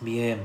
[0.00, 0.40] Bien.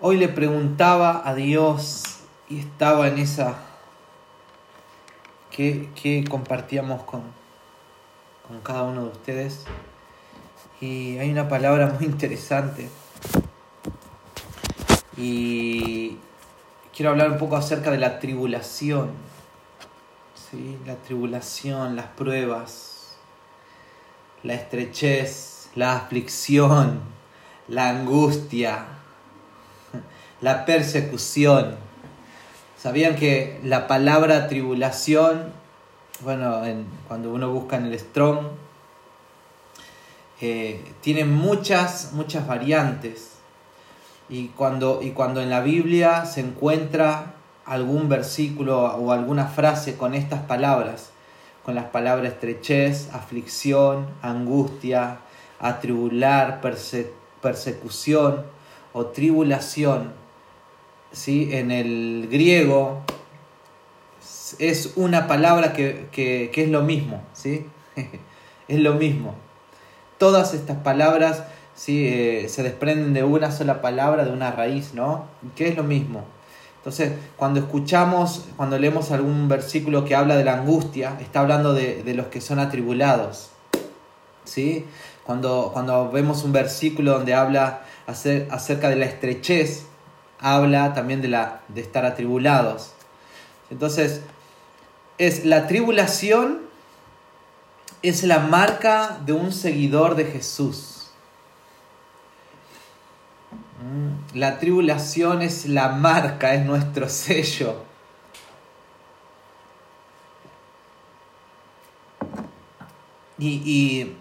[0.00, 3.58] Hoy le preguntaba a Dios y estaba en esa
[5.52, 7.22] que, compartíamos con,
[8.48, 9.64] con cada uno de ustedes.
[10.80, 12.88] Y hay una palabra muy interesante.
[15.16, 16.18] Y
[16.92, 19.10] quiero hablar un poco acerca de la tribulación.
[20.34, 20.76] ¿sí?
[20.84, 23.18] La tribulación, las pruebas,
[24.42, 27.00] la estrechez, la aflicción,
[27.68, 28.86] la angustia,
[30.40, 31.76] la persecución.
[32.76, 35.52] ¿Sabían que la palabra tribulación,
[36.20, 36.62] bueno,
[37.06, 38.38] cuando uno busca en el Strong,
[40.40, 43.32] eh, tiene muchas, muchas variantes.
[44.28, 47.34] Y cuando, y cuando en la Biblia se encuentra
[47.66, 51.10] algún versículo o alguna frase con estas palabras,
[51.64, 55.18] con las palabras estrechez, aflicción, angustia,
[55.60, 56.60] atribular,
[57.42, 58.44] persecución
[58.92, 60.12] o tribulación,
[61.12, 61.50] ¿sí?
[61.52, 63.02] en el griego
[64.58, 67.66] es una palabra que, que, es lo mismo, ¿sí?
[68.68, 69.34] es lo mismo.
[70.18, 72.06] Todas estas palabras ¿sí?
[72.06, 75.26] Eh, se desprenden de una sola palabra, de una raíz, ¿no?
[75.54, 76.24] Que es lo mismo.
[76.78, 82.02] Entonces, cuando escuchamos, cuando leemos algún versículo que habla de la angustia, está hablando de,
[82.02, 83.50] de los que son atribulados.
[84.44, 84.84] ¿sí?
[85.24, 89.86] Cuando, cuando vemos un versículo donde habla acerca de la estrechez,
[90.38, 92.92] habla también de, la, de estar atribulados.
[93.70, 94.22] Entonces,
[95.18, 96.70] es la tribulación
[98.02, 101.10] es la marca de un seguidor de Jesús.
[103.82, 107.76] Mm, la tribulación es la marca, es nuestro sello.
[113.38, 114.16] Y,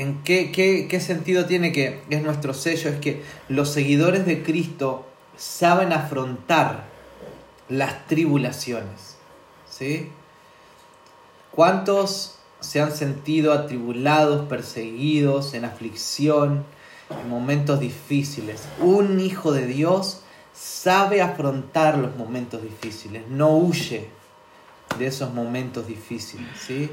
[0.00, 2.88] ¿En qué, sentido tiene que es nuestro sello?
[2.88, 5.04] Es que los seguidores de Cristo
[5.36, 6.84] saben afrontar
[7.68, 9.16] las tribulaciones.
[9.68, 10.08] ¿Sí?
[11.50, 16.64] ¿Cuántos se han sentido atribulados, perseguidos, en aflicción,
[17.10, 18.62] en momentos difíciles?
[18.80, 20.22] Un hijo de Dios
[20.54, 24.08] sabe afrontar los momentos difíciles, no huye
[24.98, 26.48] de esos momentos difíciles.
[26.66, 26.88] ¿sí?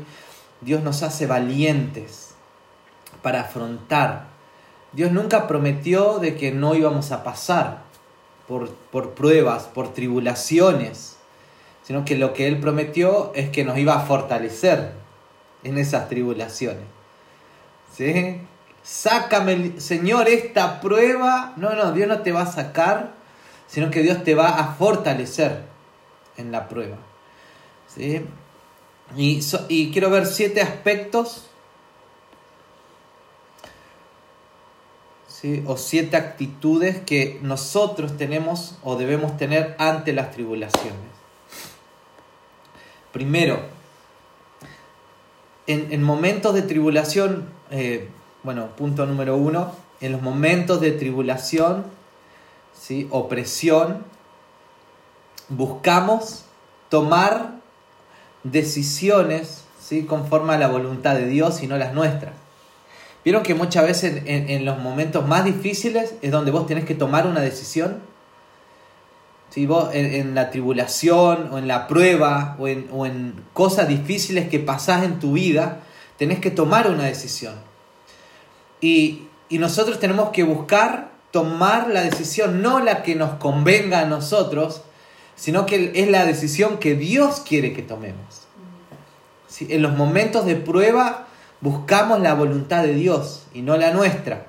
[0.59, 2.26] Dios nos hace valientes
[3.21, 4.27] para afrontar.
[4.93, 7.83] Dios nunca prometió de que no íbamos a pasar
[8.47, 11.17] por, por pruebas, por tribulaciones,
[11.83, 14.93] sino que lo que Él prometió es que nos iba a fortalecer
[15.63, 16.83] en esas tribulaciones.
[17.95, 18.41] ¿Sí?
[18.83, 21.53] Sácame, Señor, esta prueba.
[21.57, 23.13] No, no, Dios no te va a sacar,
[23.67, 25.63] sino que Dios te va a fortalecer
[26.37, 26.97] en la prueba.
[27.87, 28.25] ¿Sí?
[29.15, 31.49] Y, y quiero ver siete aspectos
[35.65, 40.95] o siete actitudes que nosotros tenemos o debemos tener ante las tribulaciones.
[43.11, 43.59] Primero,
[45.67, 48.09] en, momentos de tribulación, eh,
[48.43, 51.85] bueno, punto número uno, en los momentos de tribulación,
[52.79, 53.07] ¿sí?
[53.11, 54.03] opresión,
[55.49, 56.45] buscamos
[56.89, 57.55] tomar
[58.43, 60.03] decisiones ¿sí?
[60.03, 62.33] conforme a la voluntad de Dios y no las nuestras.
[63.27, 67.27] Vieron que muchas veces en, los momentos más difíciles es donde vos tenés que tomar
[67.27, 67.97] una decisión.
[69.49, 75.03] Si vos en, la tribulación o en la prueba o en, cosas difíciles que pasás
[75.03, 75.81] en tu vida,
[76.15, 77.55] tenés que tomar una decisión.
[78.79, 84.05] Y, y nosotros tenemos que buscar tomar la decisión, no la que nos convenga a
[84.05, 84.83] nosotros,
[85.35, 88.47] sino que es la decisión que Dios quiere que tomemos.
[89.59, 91.26] En los momentos de prueba
[91.61, 94.45] buscamos la voluntad de Dios y no la nuestra.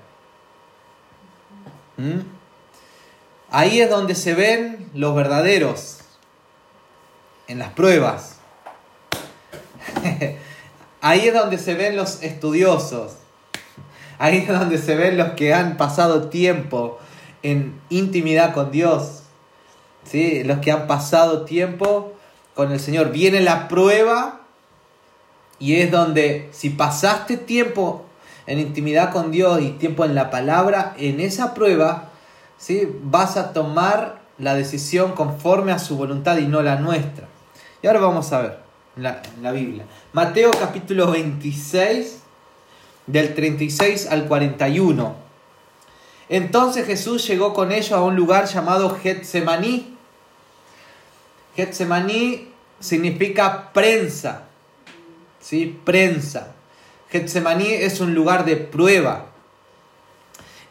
[1.96, 2.20] ¿Mm?
[3.50, 5.98] Ahí es donde se ven los verdaderos,
[7.46, 8.36] en las pruebas.
[11.00, 13.14] Ahí es donde se ven los estudiosos.
[14.18, 16.98] Ahí es donde se ven los que han pasado tiempo
[17.42, 19.22] en intimidad con Dios.
[20.04, 20.44] ¿Sí?
[20.44, 22.12] Los que han pasado tiempo
[22.54, 23.12] con el Señor.
[23.12, 24.37] Viene la prueba
[25.58, 28.04] y es donde si pasaste tiempo
[28.46, 32.10] en intimidad con Dios y tiempo en la palabra, en esa prueba,
[32.56, 32.88] ¿sí?
[33.02, 37.28] vas a tomar la decisión conforme a su voluntad y no la nuestra.
[37.82, 38.58] Y ahora vamos a ver
[38.96, 39.84] la, la Biblia.
[40.12, 42.20] Mateo capítulo 26,
[43.06, 45.14] del 36 al 41.
[46.28, 49.96] Entonces Jesús llegó con ellos a un lugar llamado Getsemaní.
[51.56, 52.48] Getsemaní
[52.80, 54.47] significa prensa.
[55.48, 55.80] ¿Sí?
[55.84, 56.52] Prensa.
[57.10, 59.26] Getsemaní es un lugar de prueba.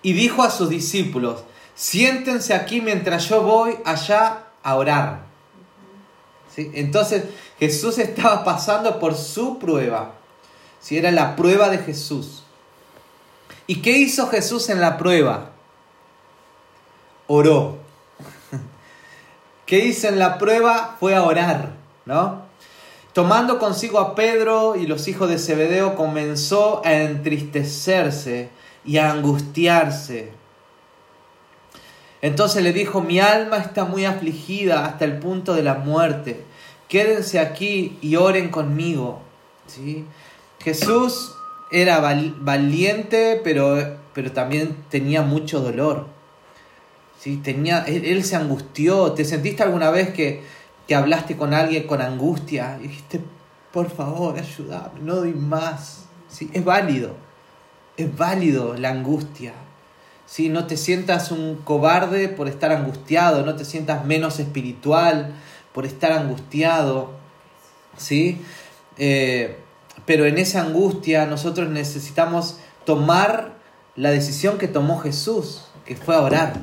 [0.04, 1.44] y dijo a sus discípulos,
[1.76, 5.22] siéntense aquí mientras yo voy allá a orar.
[6.56, 6.72] ¿Sí?
[6.76, 7.24] Entonces
[7.60, 10.14] Jesús estaba pasando por su prueba.
[10.80, 12.44] Si Era la prueba de Jesús.
[13.66, 15.50] ¿Y qué hizo Jesús en la prueba?
[17.26, 17.80] Oró.
[19.66, 20.96] ¿Qué hizo en la prueba?
[21.00, 21.74] Fue a orar,
[22.06, 22.47] ¿no?
[23.18, 28.50] Tomando consigo a Pedro y los hijos de Zebedeo, comenzó a entristecerse
[28.86, 30.30] y a angustiarse.
[32.22, 36.44] Entonces le dijo, mi alma está muy afligida hasta el punto de la muerte.
[36.90, 39.24] Quédense aquí y oren conmigo.
[39.66, 40.06] ¿Sí?
[40.60, 41.34] Jesús
[41.72, 46.06] era valiente, pero, pero también tenía mucho dolor.
[47.20, 47.38] ¿Sí?
[47.38, 49.14] Tenía, él, se angustió.
[49.14, 50.44] ¿Te sentiste alguna vez que,
[50.88, 52.78] que hablaste con alguien con angustia?
[52.80, 53.22] Y dijiste,
[53.72, 56.06] por favor, ayúdame, no doy más.
[56.30, 56.50] ¿Sí?
[56.54, 57.16] Es válido.
[57.96, 59.54] Es válido la angustia.
[60.26, 60.50] ¿Sí?
[60.50, 65.34] No te sientas un cobarde por estar angustiado, no te sientas menos espiritual
[65.74, 67.12] por estar angustiado.
[67.98, 68.42] ¿Sí?
[68.98, 69.58] Eh,
[70.06, 73.58] pero en esa angustia nosotros necesitamos tomar
[73.96, 76.54] la decisión que tomó Jesús, que fue a orar.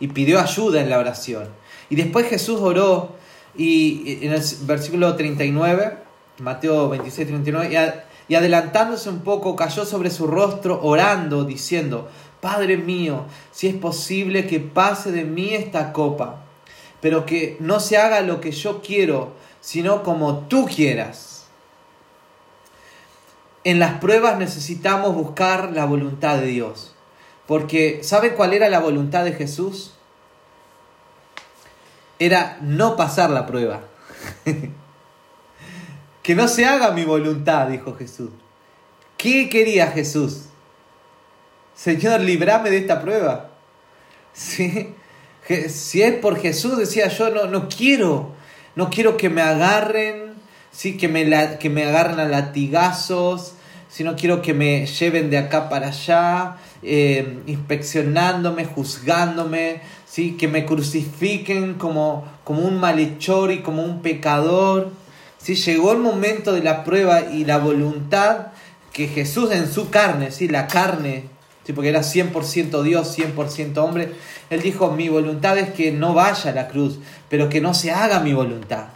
[0.00, 1.48] Y pidió ayuda en la oración.
[1.90, 3.16] Y después Jesús oró
[3.56, 5.98] y en el versículo 39,
[6.38, 12.08] Mateo 26, 39, y adelantándose un poco cayó sobre su rostro orando, diciendo,
[12.40, 16.44] Padre mío, si es posible que pase de mí esta copa,
[17.00, 21.46] pero que no se haga lo que yo quiero, sino como tú quieras.
[23.64, 26.94] En las pruebas necesitamos buscar la voluntad de Dios.
[27.46, 29.94] Porque ¿sabe cuál era la voluntad de Jesús?
[32.20, 33.80] Era no pasar la prueba.
[36.22, 38.30] que no se haga mi voluntad, dijo Jesús.
[39.16, 40.44] ¿Qué quería Jesús?
[41.74, 43.50] Señor, librame de esta prueba.
[44.32, 44.94] ¿Sí?
[45.68, 48.38] Si es por Jesús, decía yo, no, no quiero
[48.76, 50.34] no quiero que me agarren,
[50.70, 50.96] ¿sí?
[50.96, 53.54] que, me que me agarren a latigazos,
[53.88, 60.36] sino quiero que me lleven de acá para allá, eh, inspeccionándome, juzgándome, ¿sí?
[60.38, 64.90] que me crucifiquen como, como un malhechor y como un pecador.
[65.38, 65.54] ¿sí?
[65.56, 68.48] Llegó el momento de la prueba y la voluntad
[68.92, 70.48] que Jesús en su carne, ¿sí?
[70.48, 71.24] la carne,
[71.64, 71.72] ¿sí?
[71.72, 74.12] porque era 100% Dios, 100% hombre,
[74.48, 76.98] él dijo, mi voluntad es que no vaya a la cruz,
[77.28, 78.86] pero que no se haga mi voluntad,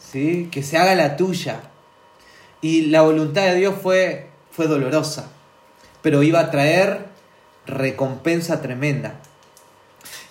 [0.00, 0.48] ¿sí?
[0.50, 1.60] que se haga la tuya.
[2.60, 5.30] Y la voluntad de Dios fue, fue dolorosa,
[6.02, 7.07] pero iba a traer
[7.68, 9.20] recompensa tremenda.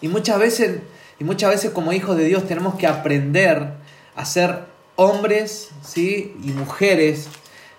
[0.01, 0.81] Y muchas veces,
[1.19, 3.73] y muchas veces como hijos de Dios tenemos que aprender
[4.15, 6.35] a ser hombres ¿sí?
[6.43, 7.29] y mujeres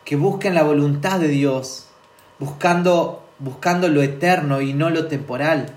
[0.04, 1.86] que busquen la voluntad de Dios,
[2.38, 5.74] buscando, buscando lo eterno y no lo temporal.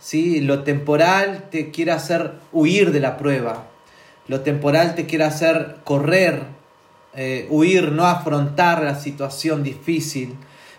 [0.00, 0.40] ¿sí?
[0.40, 3.66] Lo temporal te quiere hacer huir de la prueba,
[4.26, 6.42] lo temporal te quiere hacer correr,
[7.14, 10.36] eh, huir, no afrontar la situación difícil,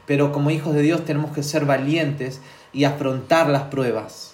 [0.09, 2.41] pero como hijos de Dios tenemos que ser valientes
[2.73, 4.33] y afrontar las pruebas.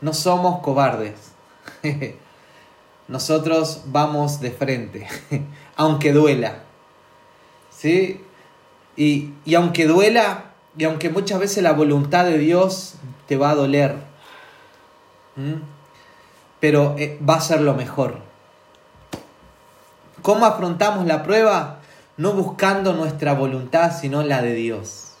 [0.00, 1.14] No somos cobardes.
[3.06, 5.06] Nosotros vamos de frente,
[5.76, 6.64] aunque duela.
[7.70, 8.24] ¿Sí?
[8.96, 10.46] Y, y aunque duela,
[10.76, 12.94] y aunque muchas veces la voluntad de Dios
[13.28, 13.94] te va a doler,
[16.58, 18.18] pero eh, va a ser lo mejor.
[20.22, 21.79] ¿Cómo afrontamos la prueba?
[22.20, 25.12] No buscando nuestra voluntad, sino la de Dios.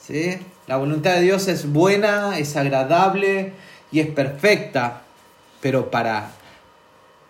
[0.00, 0.38] ¿Sí?
[0.66, 3.52] La voluntad de Dios es buena, es agradable
[3.92, 5.02] y es perfecta,
[5.60, 6.30] pero para,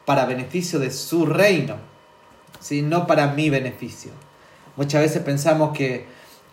[0.05, 1.76] para beneficio de su reino,
[2.61, 2.83] ¿sí?
[2.83, 4.12] no para mi beneficio.
[4.76, 6.07] Muchas veces pensamos que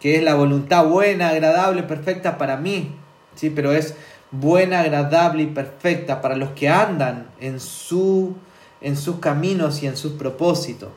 [0.03, 2.93] que es la voluntad buena, agradable, perfecta para mí,
[3.35, 3.49] ¿sí?
[3.49, 3.95] pero es
[4.31, 8.35] buena, agradable y perfecta para los que andan en, su,
[8.81, 10.89] en sus caminos y en sus propósitos.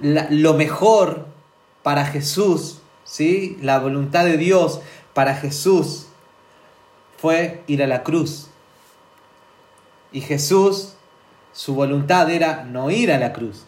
[0.00, 1.26] Lo mejor
[1.82, 3.58] para Jesús, ¿sí?
[3.60, 4.80] la voluntad de Dios
[5.14, 6.06] para Jesús
[7.18, 8.48] fue ir a la cruz.
[10.12, 10.94] Y Jesús,
[11.52, 13.64] su voluntad era no ir a la cruz.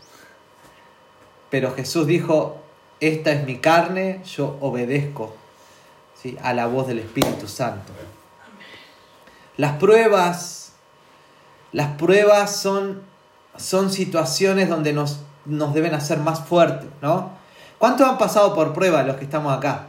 [1.50, 2.58] Pero Jesús dijo,
[3.00, 5.34] esta es mi carne, yo obedezco
[6.20, 6.36] ¿sí?
[6.42, 7.92] a la voz del Espíritu Santo.
[9.56, 10.72] Las pruebas,
[11.70, 13.02] las pruebas son,
[13.56, 17.30] son situaciones donde nos, nos deben hacer más fuertes, ¿no?
[17.78, 19.88] ¿Cuántos han pasado por pruebas los que estamos acá?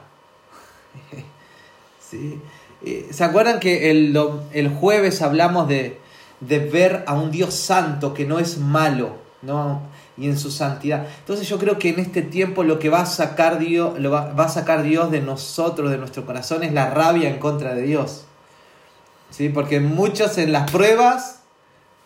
[2.00, 2.42] ¿Sí?
[2.84, 4.20] Eh, ¿Se acuerdan que el,
[4.52, 6.00] el jueves hablamos de,
[6.40, 9.82] de ver a un Dios santo que no es malo, ¿no?
[10.18, 11.08] y en su santidad.
[11.20, 14.34] Entonces yo creo que en este tiempo lo que va a sacar Dios, lo va,
[14.38, 18.26] a sacar Dios de nosotros, de nuestro corazón, es la rabia en contra de Dios.
[19.30, 19.50] ¿Sí?
[19.50, 21.42] Porque muchos en las pruebas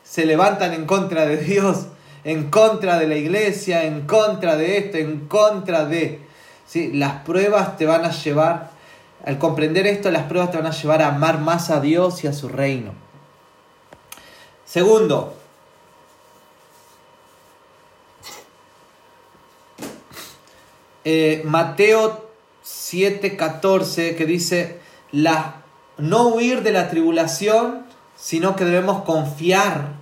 [0.04, 1.86] se levantan en contra de Dios,
[2.24, 6.22] en contra de la iglesia, en contra de esto, en contra de...
[6.68, 6.92] ¿Sí?
[6.94, 8.72] Las pruebas te van a llevar,
[9.26, 12.28] al comprender esto, las pruebas te van a llevar a amar más a Dios y
[12.28, 12.94] a su reino.
[14.66, 15.34] Segundo,
[21.04, 22.30] eh, Mateo
[22.64, 24.80] 7:14 que dice,
[25.12, 25.64] la,
[25.98, 27.86] no huir de la tribulación,
[28.16, 29.99] sino que debemos confiar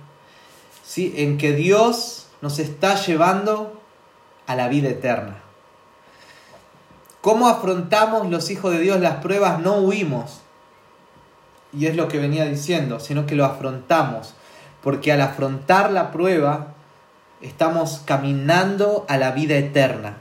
[0.88, 1.12] ¿sí?
[1.18, 3.78] en que Dios nos está llevando
[4.46, 5.36] a la vida eterna.
[7.20, 9.60] ¿Cómo afrontamos los hijos de Dios las pruebas?
[9.60, 10.40] No huimos.
[11.74, 14.34] Y es lo que venía diciendo, sino que lo afrontamos
[14.82, 16.68] porque al afrontar la prueba
[17.42, 20.16] estamos caminando a la vida eterna.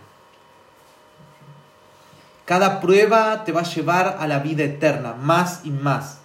[2.43, 6.19] Cada prueba te va a llevar a la vida eterna, más y más.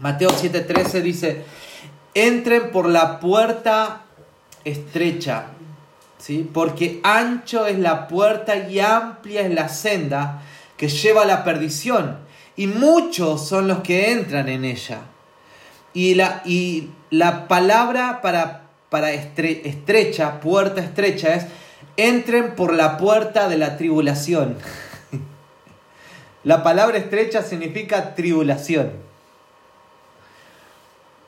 [0.00, 1.44] Mateo 7:13 dice,
[2.14, 4.02] entren por la puerta
[4.64, 5.46] estrecha,
[6.18, 6.48] ¿sí?
[6.52, 10.42] porque ancho es la puerta y amplia es la senda
[10.76, 12.18] que lleva a la perdición,
[12.56, 15.02] y muchos son los que entran en ella.
[15.94, 21.46] Y la, y la palabra para, para estrecha, puerta estrecha, es
[21.96, 24.56] entren por la puerta de la tribulación.
[26.44, 28.92] la palabra estrecha significa tribulación.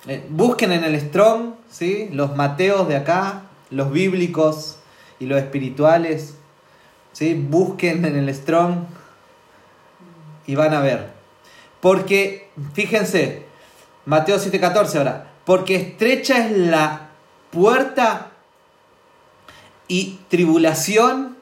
[0.06, 2.08] Eh, busquen en el Strong, ¿sí?
[2.12, 4.78] los Mateos de acá, los bíblicos
[5.18, 6.34] y los espirituales.
[7.12, 7.34] ¿sí?
[7.34, 8.84] Busquen en el Strong
[10.46, 11.12] y van a ver.
[11.80, 13.44] Porque, fíjense,
[14.06, 17.08] Mateo 7:14 ahora, porque estrecha es la
[17.50, 18.32] puerta
[19.88, 21.36] y tribulación,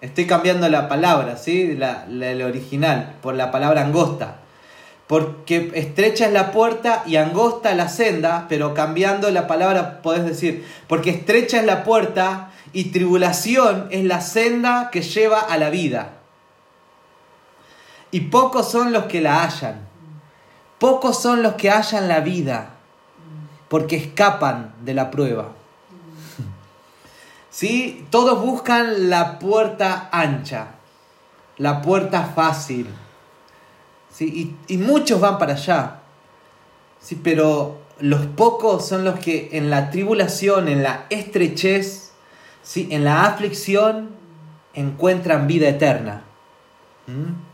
[0.00, 1.74] estoy cambiando la palabra, ¿sí?
[1.74, 4.41] La, el original, por la palabra angosta.
[5.06, 10.66] Porque estrecha es la puerta y angosta la senda, pero cambiando la palabra podés decir,
[10.86, 16.14] porque estrecha es la puerta y tribulación es la senda que lleva a la vida.
[18.10, 19.80] Y pocos son los que la hallan.
[20.78, 22.72] Pocos son los que hallan la vida
[23.72, 25.48] porque escapan de la prueba.
[27.50, 28.06] ¿Sí?
[28.10, 30.72] Todos buscan la puerta ancha,
[31.56, 32.86] la puerta fácil.
[34.24, 36.00] Y, muchos van para allá.
[37.00, 37.20] ¿Sí?
[37.22, 42.12] Pero los pocos son los que en la tribulación, en la estrechez,
[42.62, 42.88] ¿sí?
[42.90, 44.10] en la aflicción,
[44.74, 46.24] encuentran vida eterna.
[47.06, 47.52] ¿Mm?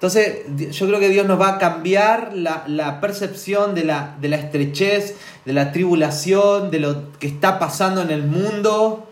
[0.00, 4.36] Entonces, yo creo que Dios nos va a cambiar la, percepción de la, de la,
[4.36, 9.06] estrechez, de la tribulación, de lo que está pasando en el mundo.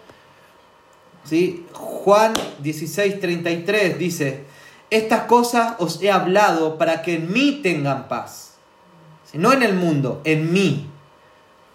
[1.25, 1.66] ¿Sí?
[1.75, 4.45] Juan 16, 33 dice,
[4.90, 8.54] estas cosas os he hablado para que en mí tengan paz.
[9.33, 10.88] No en el mundo, en mí.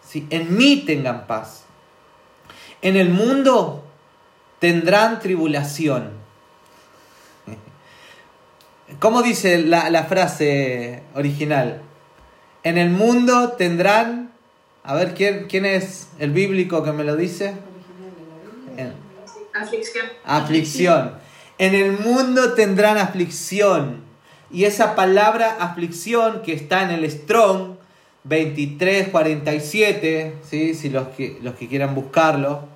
[0.05, 0.27] ¿Sí?
[0.29, 1.65] En mí tengan paz.
[2.82, 3.84] En el mundo
[4.60, 6.24] tendrán tribulación
[9.00, 11.82] ¿Cómo dice la, frase original?
[12.63, 14.32] En el mundo tendrán...
[14.84, 17.55] A ver, ¿quién, ¿quién es el bíblico que me lo dice?
[19.53, 20.05] Aflicción.
[20.25, 21.13] Aflicción.
[21.63, 24.01] En el mundo tendrán aflicción.
[24.51, 27.77] Y esa palabra aflicción que está en el Strong
[28.25, 30.74] 2347, ¿sí?
[30.74, 32.67] si los que, los que quieran buscarlo,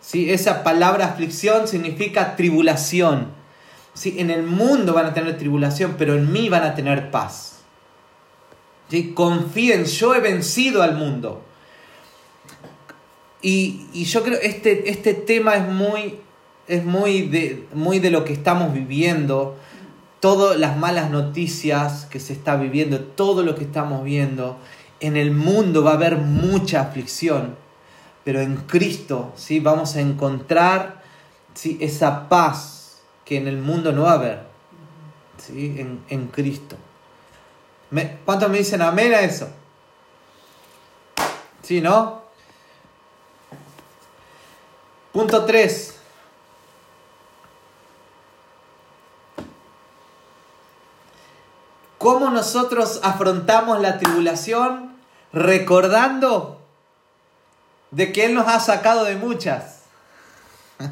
[0.00, 0.30] ¿sí?
[0.30, 3.32] esa palabra aflicción significa tribulación
[3.94, 4.14] ¿sí?
[4.18, 7.62] En el mundo van a tener tribulación, pero en mí van a tener paz.
[8.88, 9.12] ¿Sí?
[9.12, 11.42] Confíen, yo he vencido al mundo.
[13.42, 16.20] Y, yo creo que este, este tema es muy,
[16.68, 19.56] es muy de, muy de lo que estamos viviendo.
[20.20, 24.58] Todas las malas noticias que se está viviendo, todo lo que estamos viendo.
[25.00, 27.56] En el mundo va a haber mucha aflicción,
[28.24, 29.60] pero en Cristo ¿sí?
[29.60, 31.02] vamos a encontrar
[31.54, 31.76] ¿sí?
[31.80, 34.42] esa paz que en el mundo no va a haber,
[35.38, 35.76] ¿sí?
[35.78, 36.76] en, en Cristo.
[38.24, 39.48] ¿Cuántos me dicen amén a eso?
[41.62, 42.22] ¿Sí, no?
[45.12, 45.95] Punto 3.
[52.06, 54.92] ¿Cómo nosotros afrontamos la tribulación
[55.32, 56.62] recordando
[57.90, 59.80] de que Él nos ha sacado de muchas?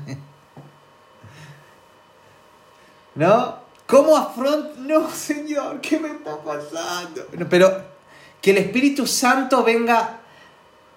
[3.14, 3.59] ¿No?
[3.87, 4.75] ¿Cómo afronto?
[4.78, 7.28] No, Señor, ¿qué me está pasando?
[7.49, 7.80] Pero
[8.42, 10.18] que el Espíritu Santo venga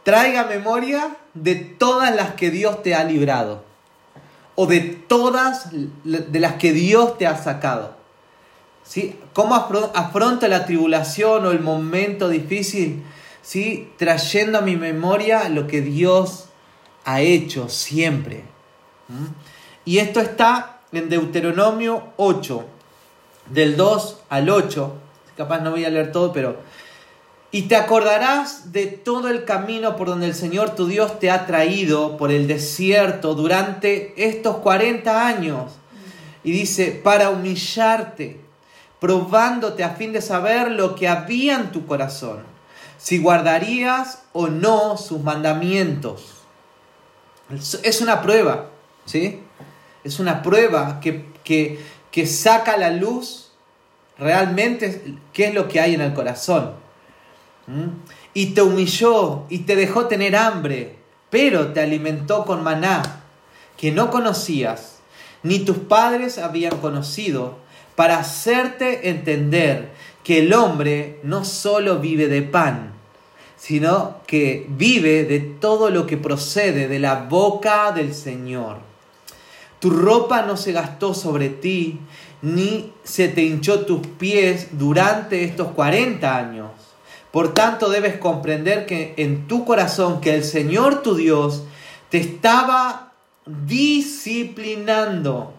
[0.01, 3.63] traiga memoria de todas las que Dios te ha librado
[4.55, 7.96] o de todas de las que Dios te ha sacado.
[8.88, 9.20] ¿Sí?
[9.34, 13.03] ¿Cómo afronta la tribulación o el momento difícil?
[13.41, 13.89] ¿Sí?
[13.98, 16.46] Trayendo a mi memoria lo que Dios
[17.03, 18.44] ha hecho siempre.
[19.10, 19.25] ¿Mm?
[19.84, 22.65] Y esto está en Deuteronomio 8,
[23.50, 24.94] del 2 al 8.
[25.36, 26.58] Capaz no voy a leer todo, pero
[27.51, 31.46] y te acordarás de todo el camino por donde el Señor tu Dios te ha
[31.46, 35.74] traído por el desierto durante estos 40 años.
[36.44, 38.46] Y dice, para humillarte,
[38.99, 42.43] probándote a fin de saber lo que había en tu corazón,
[42.97, 46.33] si guardarías o no sus mandamientos.
[47.83, 48.69] Es una prueba,
[49.05, 49.41] ¿sí?
[50.03, 51.79] Es una prueba que, que,
[52.11, 53.47] que saca a la luz
[54.17, 56.73] realmente qué es lo que hay en el corazón.
[58.33, 60.97] Y te humilló y te dejó tener hambre,
[61.29, 63.23] pero te alimentó con maná,
[63.75, 64.99] que no conocías,
[65.43, 67.57] ni tus padres habían conocido,
[67.97, 69.89] para hacerte entender
[70.23, 72.93] que el hombre no solo vive de pan,
[73.57, 78.77] sino que vive de todo lo que procede de la boca del Señor.
[79.79, 81.99] Tu ropa no se gastó sobre ti,
[82.43, 86.69] ni se te hinchó tus pies durante estos 40 años.
[87.31, 91.63] Por tanto, debes comprender que en tu corazón que el Señor tu Dios
[92.09, 93.13] te estaba
[93.47, 95.56] disciplinando.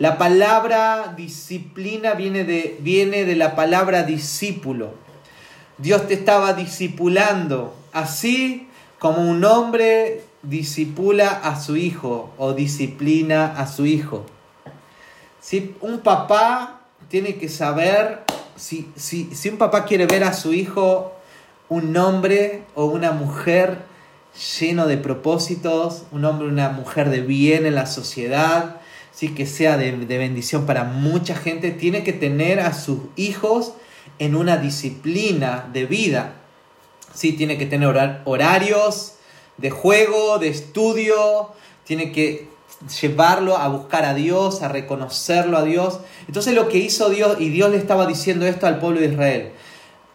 [0.00, 4.94] La palabra disciplina viene de, viene de la palabra discípulo.
[5.76, 8.66] Dios te estaba discipulando, así
[8.98, 14.24] como un hombre disipula a su hijo o disciplina a su hijo.
[15.38, 16.80] Si un papá
[17.10, 18.24] tiene que saber
[18.56, 21.12] si, si, un papá quiere ver a su hijo
[21.68, 23.82] un hombre o una mujer
[24.58, 28.79] lleno de propósitos, un hombre o una mujer de bien en la sociedad,
[29.12, 29.28] ¿sí?
[29.34, 33.74] que sea de, bendición para mucha gente, tiene que tener a sus hijos
[34.18, 36.34] en una disciplina de vida.
[37.14, 37.32] ¿sí?
[37.32, 39.14] Tiene que tener horarios
[39.56, 41.50] de juego, de estudio,
[41.84, 42.48] tiene que
[43.00, 46.00] llevarlo a buscar a Dios, a reconocerlo a Dios.
[46.26, 49.52] Entonces lo que hizo Dios, y Dios le estaba diciendo esto al pueblo de Israel,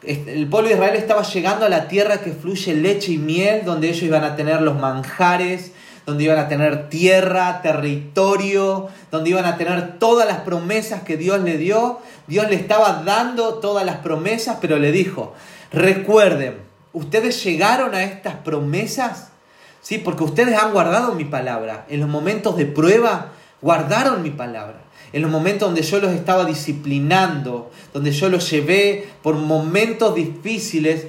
[0.04, 3.90] el pueblo de Israel estaba llegando a la tierra que fluye leche y miel, donde
[3.90, 5.72] ellos iban a tener los manjares,
[6.06, 11.42] donde iban a tener tierra, territorio, donde iban a tener todas las promesas que Dios
[11.42, 12.00] le dio.
[12.28, 15.34] Dios le estaba dando todas las promesas, pero le dijo,
[15.72, 16.58] recuerden,
[16.94, 19.30] ustedes llegaron a estas promesas
[19.86, 20.00] ¿sí?
[20.00, 21.86] Porque ustedes han guardado mi palabra.
[21.90, 24.82] En los momentos de prueba, guardaron mi palabra.
[25.14, 31.06] En los momentos donde yo los estaba disciplinando, donde yo los llevé por momentos difíciles,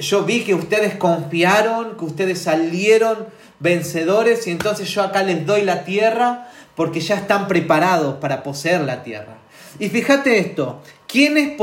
[0.00, 3.26] yo vi que ustedes confiaron, que ustedes salieron
[3.60, 8.82] vencedores y entonces yo acá les doy la tierra porque ya están preparados para poseer
[8.82, 9.38] la tierra.
[9.78, 11.60] Y fíjate esto, ¿quiénes,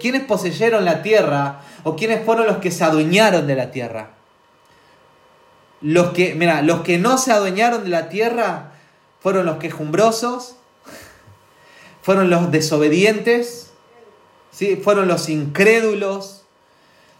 [0.00, 4.10] ¿quiénes poseyeron la tierra o quiénes fueron los que se adueñaron de la tierra?
[5.80, 8.72] Los que, mira, los que no se adueñaron de la tierra
[9.20, 10.56] fueron los quejumbrosos,
[12.02, 13.70] fueron los desobedientes,
[14.50, 14.76] ¿sí?
[14.76, 16.42] fueron los incrédulos.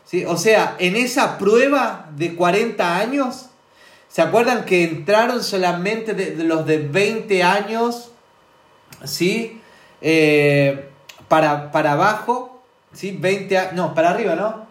[0.05, 0.25] ¿sí?
[0.25, 3.50] O sea, en esa prueba de 40 años,
[4.11, 8.11] ¿se acuerdan que entraron solamente de, los de 20 años?
[9.05, 9.63] ¿Sí?
[10.03, 10.91] Eh,
[11.29, 13.17] para, para abajo, ¿sí?
[13.19, 14.67] 20 no, para arriba, ¿no?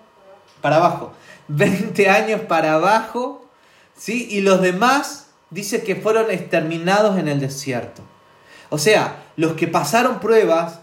[0.61, 1.13] Para abajo.
[1.47, 3.39] 20 años para abajo
[3.99, 4.27] ¿sí?
[4.31, 8.01] Y los demás dice que fueron exterminados en el desierto.
[8.69, 10.79] O sea, los que pasaron pruebas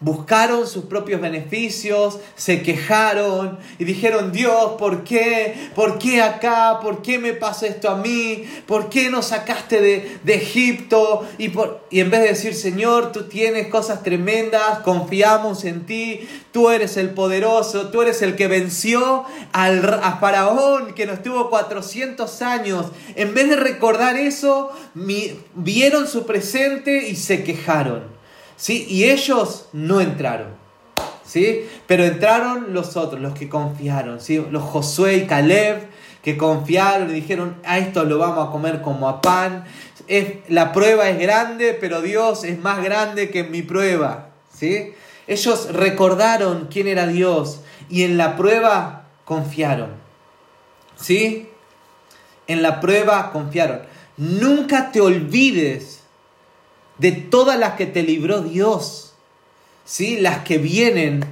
[0.00, 5.70] buscaron sus propios beneficios, se quejaron y dijeron, Dios, ¿por qué?
[5.74, 6.78] ¿Por qué acá?
[6.80, 8.44] ¿Por qué me pasa esto a mí?
[8.66, 9.80] ¿Por qué nos sacaste
[10.22, 11.26] de, Egipto?
[11.36, 16.28] Y, por, y en vez de decir, Señor, tú tienes cosas tremendas, confiamos en ti,
[16.52, 21.50] tú eres el poderoso, tú eres el que venció al, a Faraón que nos tuvo
[21.50, 22.86] 400 años.
[23.16, 24.70] En vez de recordar eso,
[25.54, 28.17] vieron su presente y se quejaron.
[28.58, 28.86] ¿Sí?
[28.90, 30.48] Y ellos no entraron,
[31.24, 31.66] ¿sí?
[31.86, 34.44] Pero entraron los otros, los que confiaron, ¿sí?
[34.50, 35.88] Los Josué y Caleb,
[36.22, 39.64] que confiaron y dijeron, a esto lo vamos a comer como a pan.
[40.08, 44.92] Es, la prueba es grande, pero Dios es más grande que mi prueba, ¿sí?
[45.26, 49.90] Ellos recordaron quién era Dios y en la prueba confiaron,
[50.96, 51.48] ¿sí?
[52.46, 53.82] En la prueba confiaron.
[54.16, 55.97] Nunca te olvides
[56.98, 59.08] de todas las que te libró Dios.
[59.84, 60.18] ¿sí?
[60.20, 61.24] Las que vienen,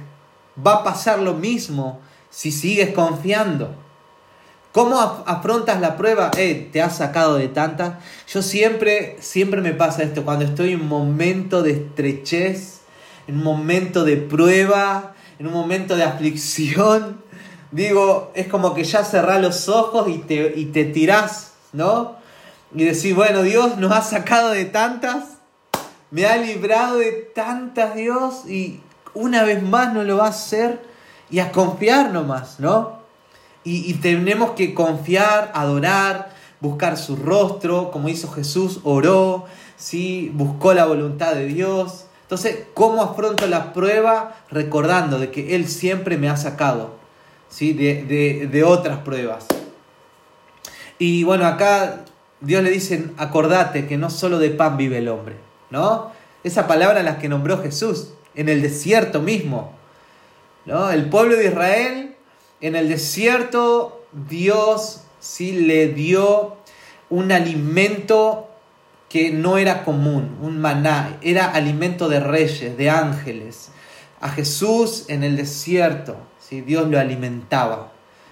[0.65, 1.99] va a pasar lo mismo
[2.29, 3.75] si sigues confiando.
[4.71, 6.31] ¿Cómo afrontas la prueba?
[6.37, 7.95] Eh, te has sacado de tantas.
[8.27, 12.81] Yo siempre, siempre me pasa esto, cuando estoy en un momento de estrechez,
[13.27, 17.21] en un momento de prueba, en un momento de aflicción,
[17.71, 22.15] digo, es como que ya cerrás los ojos y te, y te tirás, ¿no?
[22.75, 25.36] Y decís, bueno, Dios nos ha sacado de tantas,
[26.11, 28.79] me ha librado de tantas, Dios, y
[29.13, 30.79] una vez más no lo va a hacer,
[31.29, 32.97] y a confiar nomás, ¿no?
[33.63, 36.29] Y, tenemos que confiar, adorar,
[36.61, 39.43] buscar su rostro, como hizo Jesús, oró,
[39.75, 40.31] ¿sí?
[40.33, 42.05] buscó la voluntad de Dios.
[42.21, 44.37] Entonces, ¿cómo afronto la prueba?
[44.49, 46.91] Recordando de que Él siempre me ha sacado
[47.49, 47.73] ¿sí?
[47.73, 49.47] de, de otras pruebas.
[50.97, 52.05] Y bueno, acá
[52.39, 55.35] Dios le dice, acordate que no solo de pan vive el hombre,
[55.69, 56.11] ¿no?
[56.43, 59.73] Esa palabra la que nombró Jesús en el desierto mismo,
[60.65, 60.89] ¿no?
[60.91, 62.15] El pueblo de Israel
[62.61, 66.57] en el desierto Dios sí le dio
[67.09, 68.49] un alimento
[69.09, 73.69] que no era común, un maná, era alimento de reyes, de ángeles.
[74.19, 76.61] A Jesús en el desierto, ¿sí?
[76.61, 77.91] Dios lo alimentaba,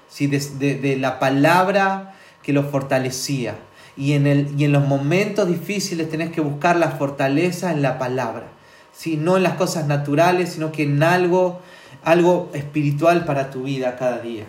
[0.09, 0.27] ¿sí?
[0.27, 3.55] de, la palabra que lo fortalecía.
[3.97, 7.97] Y en, el, y en los momentos difíciles tenés que buscar la fortaleza en la
[7.97, 8.47] palabra,
[8.93, 9.15] ¿sí?
[9.15, 11.61] no en las cosas naturales, sino que en algo
[12.05, 14.45] algo espiritual para tu vida cada día.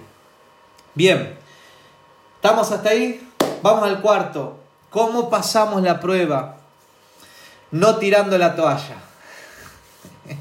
[0.94, 1.36] Bien,
[2.36, 3.28] ¿estamos hasta ahí?
[3.62, 4.58] Vamos al cuarto.
[4.90, 6.58] ¿Cómo pasamos la prueba?
[7.70, 8.96] No tirando la toalla.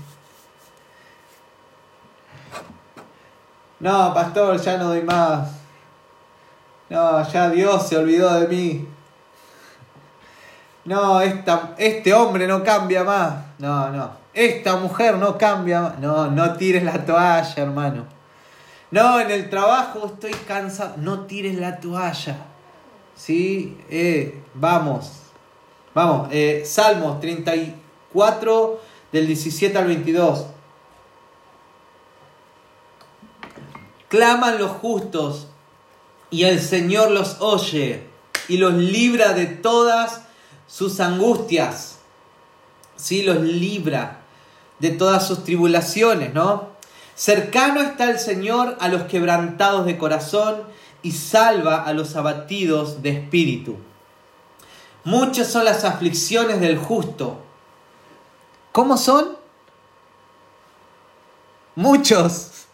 [3.78, 5.50] No, pastor, ya no doy más.
[6.89, 8.88] No, ya Dios se olvidó de mí.
[10.86, 13.34] No, esta, este hombre no cambia más.
[13.60, 18.06] No, no esta mujer no cambia, no, no tires la toalla, hermano.
[18.91, 22.38] No, en el trabajo estoy cansado, no tires la toalla.
[23.15, 23.78] ¿Sí?
[23.89, 25.10] Eh, vamos,
[25.93, 28.82] vamos, eh, Salmos 34
[29.13, 30.48] del 17 al 22.
[34.10, 35.48] Claman los justos
[36.30, 38.04] y el Señor los oye
[38.50, 40.25] y los libra de todas
[40.67, 41.99] sus angustias.
[42.95, 44.21] Sí, los libra
[44.80, 46.69] de todas sus tribulaciones, ¿no?
[47.15, 50.63] Cercano está el Señor a los quebrantados de corazón
[51.01, 53.78] y salva a los abatidos de espíritu.
[55.06, 57.39] Muchas son las aflicciones del justo.
[58.71, 59.38] ¿Cómo son?
[61.75, 62.65] Muchos.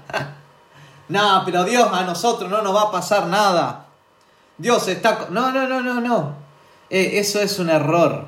[1.08, 3.86] no, pero Dios a nosotros no nos va a pasar nada.
[4.58, 5.26] Dios está...
[5.30, 6.39] No, no, no, no, no.
[6.90, 8.26] Eh, eso es un error.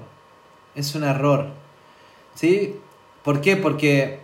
[0.74, 1.48] Es un error.
[2.34, 2.76] ¿Sí?
[3.22, 3.56] ¿Por qué?
[3.56, 4.20] Porque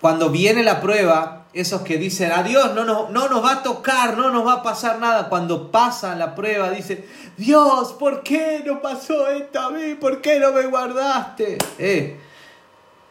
[0.00, 4.16] cuando viene la prueba, esos que dicen, adiós, no, no, no nos va a tocar,
[4.16, 7.04] no nos va a pasar nada, cuando pasa la prueba, dicen,
[7.36, 9.94] Dios, ¿por qué no pasó esto a mí?
[9.94, 11.58] ¿Por qué no me guardaste?
[11.78, 12.16] Eh,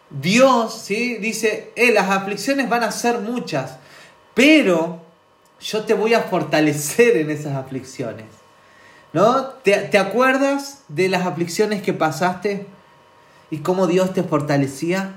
[0.10, 1.18] Dios, ¿sí?
[1.18, 3.78] Dice, eh, las aflicciones van a ser muchas,
[4.34, 5.02] pero
[5.60, 8.39] yo te voy a fortalecer en esas aflicciones.
[9.14, 9.46] ¿No?
[9.46, 12.68] ¿Te, ¿Te acuerdas de las aflicciones que pasaste?
[13.52, 15.16] y cómo Dios te fortalecía.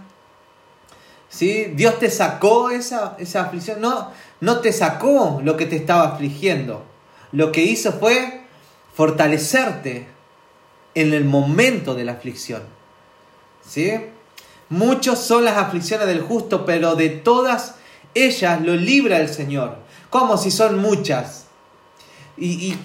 [1.28, 1.72] ¿Sí?
[1.74, 3.80] Dios te sacó esa, esa aflicción.
[3.80, 6.84] No, no te sacó lo que te estaba afligiendo.
[7.32, 8.42] Lo que hizo fue
[8.94, 10.06] fortalecerte
[10.94, 12.62] en el momento de la aflicción.
[13.66, 13.92] ¿Sí?
[14.68, 17.76] Muchos son las aflicciones del justo, pero de todas
[18.14, 19.76] ellas lo libra el Señor.
[20.10, 21.46] ¿Cómo si son muchas?
[22.44, 22.76] Y,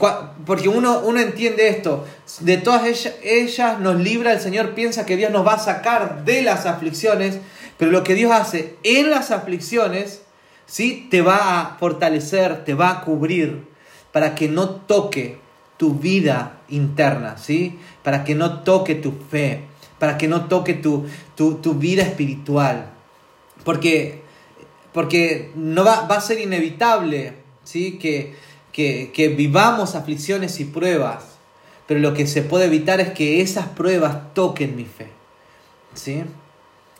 [0.45, 2.05] porque uno, uno entiende esto,
[2.41, 2.85] de todas
[3.23, 7.39] ellas, nos libra el Señor, piensa que Dios nos va a sacar de las aflicciones,
[7.75, 10.21] pero lo que Dios hace en las aflicciones,
[10.67, 11.07] ¿sí?
[11.09, 13.63] te va a fortalecer, te va a cubrir,
[14.11, 15.39] para que no toque
[15.77, 17.79] tu vida interna, ¿sí?
[18.03, 19.61] para que no toque tu fe,
[19.97, 22.91] para que no toque tu, tu, vida espiritual,
[23.63, 24.21] porque,
[24.93, 27.97] porque no va, va a ser inevitable ¿sí?
[27.97, 28.45] que
[28.77, 31.23] que, vivamos aflicciones y pruebas,
[31.87, 35.09] pero lo que se puede evitar es que esas pruebas toquen mi fe.
[35.95, 36.23] ¿Sí?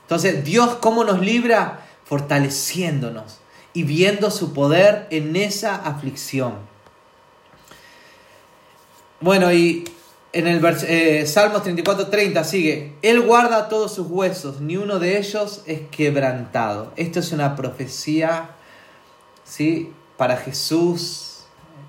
[0.02, 1.86] Entonces, Dios, ¿cómo nos libra?
[2.06, 3.40] Fortaleciéndonos
[3.74, 6.54] y viendo su poder en esa aflicción.
[9.20, 9.84] Bueno, y
[10.34, 15.62] en el eh, Salmos 34:30 sigue, Él guarda todos sus huesos, ni uno de ellos
[15.68, 16.92] es quebrantado.
[16.96, 18.52] Esto es una profecía
[19.44, 19.92] ¿sí?
[20.18, 21.27] para Jesús,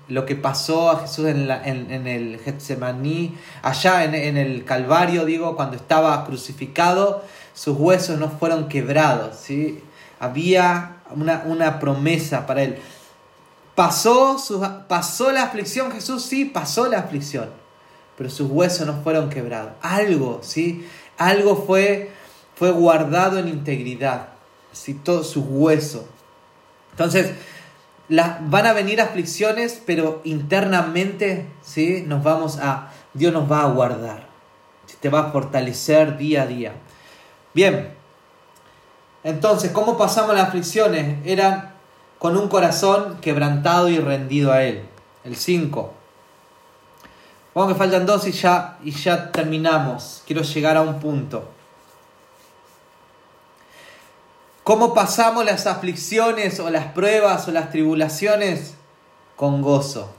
[0.09, 5.77] lo que pasó a Jesús en, en, el Getsemaní, allá en, el Calvario, digo, cuando
[5.77, 9.83] estaba crucificado, sus huesos no fueron quebrados, ¿sí?
[10.19, 12.79] Había una, una promesa para él.
[13.75, 14.37] Pasó,
[14.87, 17.49] pasó la aflicción, Jesús sí, pasó la aflicción,
[18.17, 19.73] pero sus huesos no fueron quebrados.
[19.81, 20.87] Algo, ¿sí?
[21.17, 22.11] Algo fue,
[22.55, 24.29] fue guardado en integridad,
[24.71, 24.95] ¿sí?
[24.95, 26.03] Todos sus huesos.
[26.91, 27.31] Entonces,
[28.09, 32.03] van a venir aflicciones, pero internamente, ¿sí?
[32.07, 34.27] Nos vamos a, Dios nos va a guardar,
[34.99, 36.73] te va a fortalecer día a día.
[37.53, 37.93] Bien,
[39.23, 41.17] entonces, ¿cómo pasamos las aflicciones?
[41.25, 41.73] Eran
[42.17, 44.83] con un corazón quebrantado y rendido a Él.
[45.23, 45.93] El 5.
[47.53, 50.23] Vamos que faltan dos y ya, y ya terminamos.
[50.25, 51.49] Quiero llegar a un punto.
[54.69, 58.75] ¿Cómo pasamos las aflicciones o las pruebas o las tribulaciones?
[59.35, 60.13] Con gozo.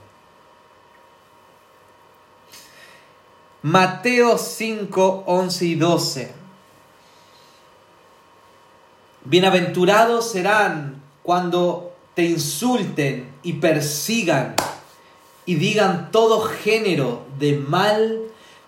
[3.61, 6.33] Mateo 5, 11 y 12.
[9.23, 14.55] Bienaventurados serán cuando te insulten y persigan
[15.45, 18.19] y digan todo género de mal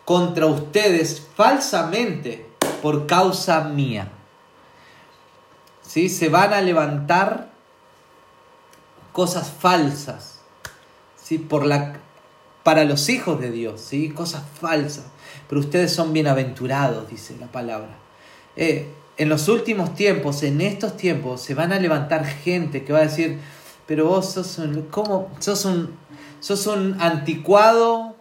[0.05, 2.49] contra ustedes falsamente
[2.81, 4.12] por causa mía.
[5.93, 6.09] ¿Sí?
[6.09, 7.49] Se van a levantar
[9.11, 10.39] cosas falsas
[11.15, 11.37] ¿sí?
[11.37, 11.97] por la,
[12.63, 14.09] para los hijos de Dios, ¿sí?
[14.09, 15.03] cosas falsas.
[15.47, 17.95] Pero ustedes son bienaventurados, dice la palabra.
[18.55, 22.97] Eh, en los últimos tiempos, en estos tiempos, se van a levantar gente que va
[22.97, 23.39] a decir,
[23.85, 25.29] pero vos sos un, ¿cómo?
[25.37, 25.95] Sos un,
[26.39, 28.15] sos un anticuado,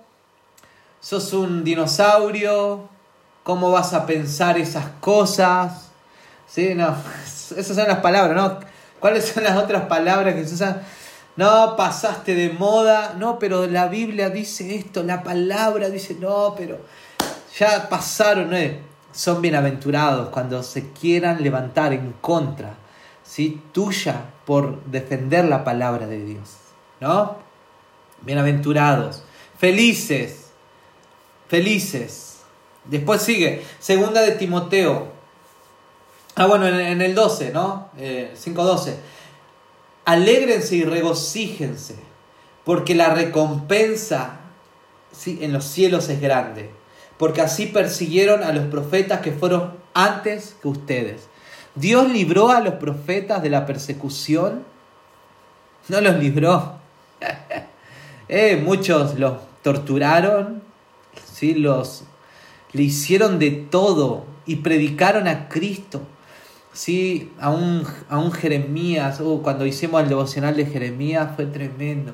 [1.01, 2.91] sos un dinosaurio,
[3.45, 5.89] ¿cómo vas a pensar esas cosas?
[6.47, 6.75] ¿Sí?
[6.75, 6.95] No,
[7.57, 8.61] esas son las palabras, ¿no?
[9.01, 10.83] ¿Cuáles son las otras palabras que se usan?
[11.37, 16.79] No, pasaste de moda, no, pero la Biblia dice esto, la palabra dice, no, pero
[17.59, 18.57] ya pasaron, ¿no?
[19.13, 22.75] son bienaventurados cuando se quieran levantar en contra
[23.25, 23.63] ¿sí?
[23.73, 26.57] tuya por defender la palabra de Dios.
[27.01, 27.37] ¿No?
[28.23, 29.25] Bienaventurados,
[29.59, 30.51] felices,
[31.49, 32.41] felices.
[32.85, 35.12] Después sigue, segunda de Timoteo.
[36.35, 37.91] Ah, bueno, en, el 12, ¿no?
[37.99, 38.95] Eh, 5.12.
[40.05, 41.97] Alégrense y regocíjense,
[42.65, 44.41] porque la recompensa
[45.13, 45.39] ¿sí?
[45.43, 46.83] en los cielos es grande
[47.23, 51.29] porque así persiguieron a los profetas que fueron antes que ustedes.
[51.77, 54.65] Dios libró a los profetas de la persecución.
[55.87, 56.81] No los libró.
[58.29, 60.65] eh, muchos los torturaron,
[61.33, 61.55] ¿sí?
[61.55, 62.03] los,
[62.73, 66.01] le hicieron de todo y predicaron a Cristo.
[66.73, 72.13] Sí, a un, a un Jeremías, uh, cuando hicimos el devocional de Jeremías fue tremendo.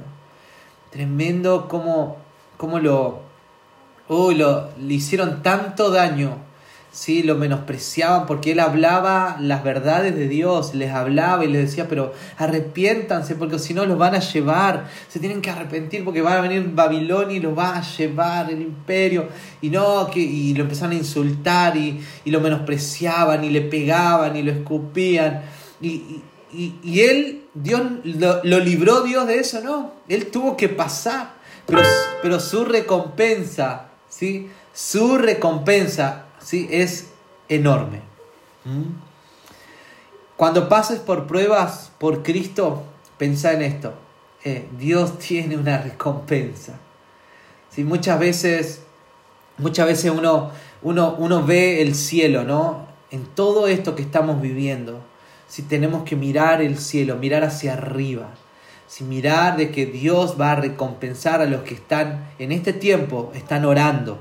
[0.90, 2.16] Tremendo como,
[2.56, 3.20] como lo,
[4.08, 6.38] uy, lo, le hicieron tanto daño,
[6.98, 7.22] ¿sí?
[7.22, 12.12] lo menospreciaban porque él hablaba las verdades de Dios, les hablaba y les decía, pero
[12.36, 16.40] arrepiéntanse porque si no los van a llevar, se tienen que arrepentir porque va a
[16.40, 19.28] venir Babilonia y los va a llevar el imperio,
[19.60, 24.34] y no, que, y lo empezaron a insultar y, y lo menospreciaban y le pegaban
[24.34, 25.42] y lo escupían,
[25.80, 26.20] y,
[26.52, 31.38] y, y él, Dios, lo, lo libró Dios de eso, no, él tuvo que pasar.
[31.66, 31.82] Pero,
[32.22, 34.48] pero, su recompensa ¿sí?
[34.72, 36.66] su recompensa ¿sí?
[36.70, 37.08] es
[37.50, 38.00] enorme.
[38.64, 38.96] ¿Mm?
[40.36, 42.84] Cuando pases por pruebas por Cristo,
[43.18, 43.92] pensá en esto.
[44.44, 46.78] Eh, Dios tiene una recompensa.
[47.68, 47.84] ¿Sí?
[47.84, 48.82] Muchas veces,
[49.58, 52.86] muchas veces uno, uno, uno ve el cielo, ¿no?
[53.10, 55.00] En todo esto que estamos viviendo,
[55.48, 58.30] si tenemos que mirar el cielo, mirar hacia arriba,
[58.86, 63.32] sin mirar de que Dios va a recompensar a los que están en este tiempo,
[63.34, 64.18] están orando,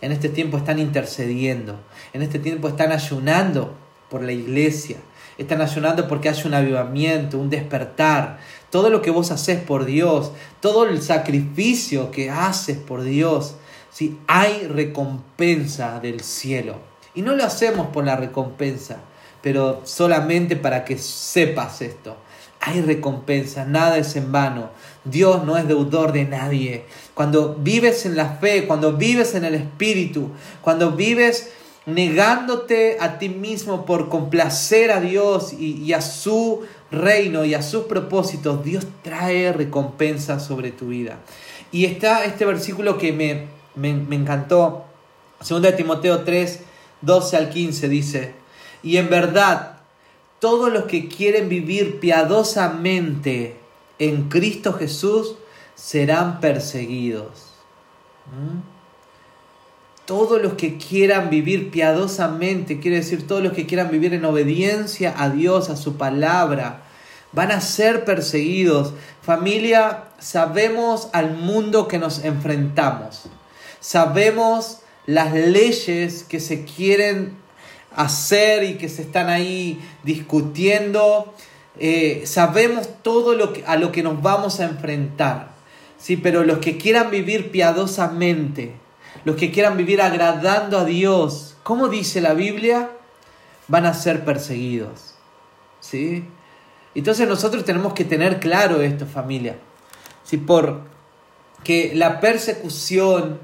[0.00, 1.78] en este tiempo están intercediendo,
[2.12, 3.74] en este tiempo están ayunando
[4.08, 4.96] por la iglesia,
[5.38, 8.38] están ayunando porque hay un avivamiento, un despertar.
[8.70, 13.54] Todo lo que vos haces por Dios, todo el sacrificio que haces por Dios,
[13.90, 16.76] si hay recompensa del cielo.
[17.14, 18.98] Y no lo hacemos por la recompensa,
[19.42, 22.16] pero solamente para que sepas esto
[22.60, 24.70] hay recompensa, nada es en vano.
[25.04, 26.84] Dios no es deudor de nadie.
[27.18, 30.30] Cuando vives en la fe, cuando vives en el Espíritu,
[30.62, 31.50] cuando vives
[31.84, 37.86] negándote a ti mismo por complacer a Dios y, a su reino y a sus
[37.86, 41.18] propósitos, Dios trae recompensa sobre tu vida.
[41.72, 44.84] Y está este versículo que me, me, me encantó,
[45.40, 46.60] 2 Timoteo 3,
[47.02, 48.34] 12 al 15 dice,
[48.84, 49.80] y en verdad,
[50.38, 53.56] todos los que quieren vivir piadosamente
[53.98, 55.34] en Cristo Jesús
[55.78, 57.52] serán perseguidos.
[58.26, 58.60] ¿Mm?
[60.04, 65.14] Todos los que quieran vivir piadosamente, quiere decir todos los que quieran vivir en obediencia
[65.16, 66.82] a Dios, a su palabra,
[67.32, 68.94] van a ser perseguidos.
[69.22, 73.24] Familia, sabemos al mundo que nos enfrentamos.
[73.80, 77.36] Sabemos las leyes que se quieren
[77.94, 81.34] hacer y que se están ahí discutiendo.
[81.78, 85.57] Eh, sabemos todo lo que, a lo que nos vamos a enfrentar.
[85.98, 88.74] Sí, pero los que quieran vivir piadosamente,
[89.24, 92.90] los que quieran vivir agradando a Dios, como dice la Biblia,
[93.66, 95.14] van a ser perseguidos.
[95.80, 96.24] ¿Sí?
[96.94, 99.56] Entonces nosotros tenemos que tener claro esto, familia.
[100.24, 100.82] Si por
[101.64, 103.38] que la persecución,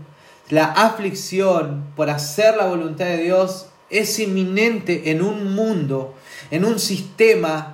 [0.49, 6.15] la aflicción por hacer la voluntad de Dios es inminente en un mundo,
[6.51, 7.74] en un sistema,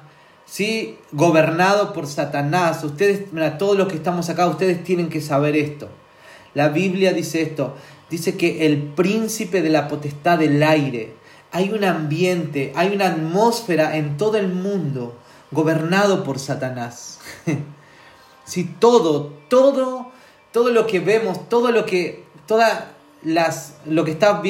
[0.51, 0.99] ¿sí?
[1.13, 2.83] gobernado por Satanás.
[2.85, 5.89] Ustedes, mira, todos los que estamos acá, ustedes tienen que saber esto.
[6.53, 7.75] La Biblia dice esto,
[8.11, 11.15] dice que el príncipe de la potestad del aire,
[11.53, 15.17] hay un ambiente, hay una atmósfera en todo el mundo
[15.53, 17.21] gobernado por Satanás.
[18.45, 20.11] si todo, todo,
[20.53, 22.85] todo lo que vemos, todo lo que, todas
[23.23, 24.43] las, lo que está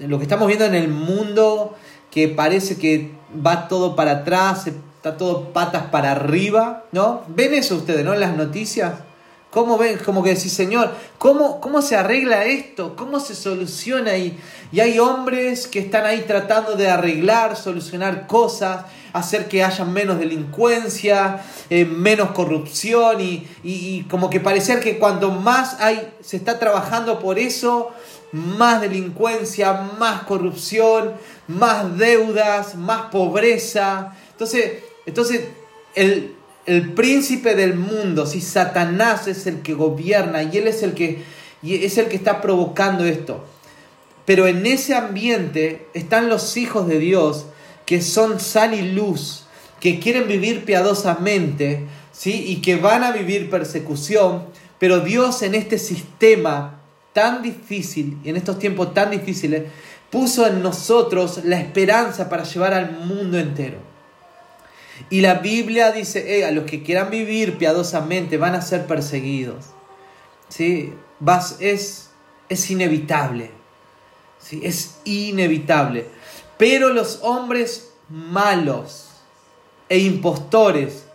[0.00, 1.74] lo que estamos viendo en el mundo,
[2.10, 3.12] que parece que
[3.44, 4.66] va todo para atrás,
[5.08, 7.22] está todo patas para arriba, ¿no?
[7.28, 8.14] ¿Ven eso ustedes, no?
[8.14, 8.92] En las noticias.
[9.50, 9.98] ¿Cómo ven?
[10.04, 12.94] Como que decís, Señor, ¿cómo, ¿cómo se arregla esto?
[12.96, 14.18] ¿Cómo se soluciona?
[14.18, 14.38] Y,
[14.70, 20.18] y hay hombres que están ahí tratando de arreglar, solucionar cosas, hacer que haya menos
[20.18, 27.18] delincuencia, eh, menos corrupción y, como que parecer que cuanto más hay, se está trabajando
[27.18, 27.90] por eso,
[28.32, 31.14] más delincuencia, más corrupción,
[31.46, 34.12] más deudas, más pobreza.
[34.32, 35.40] Entonces, entonces
[35.94, 36.34] el,
[36.66, 41.22] el príncipe del mundo, si Satanás es el que gobierna y él es el que,
[41.62, 43.42] y es el que está provocando esto.
[44.26, 47.46] Pero en ese ambiente están los hijos de Dios
[47.86, 49.46] que son sal y luz,
[49.80, 52.44] que quieren vivir piadosamente, ¿sí?
[52.46, 54.44] Y que van a vivir persecución,
[54.78, 56.82] pero Dios en este sistema
[57.14, 59.62] tan difícil, en estos tiempos tan difíciles,
[60.10, 63.87] puso en nosotros la esperanza para llevar al mundo entero.
[65.10, 69.66] Y la Biblia dice, a los que quieran vivir piadosamente van a ser perseguidos.
[70.48, 70.94] ¿Sí?
[71.20, 72.10] Vas, es,
[72.48, 73.50] es inevitable.
[74.38, 74.60] ¿Sí?
[74.62, 76.06] Es inevitable.
[76.56, 79.08] Pero los hombres malos
[79.88, 81.06] e impostores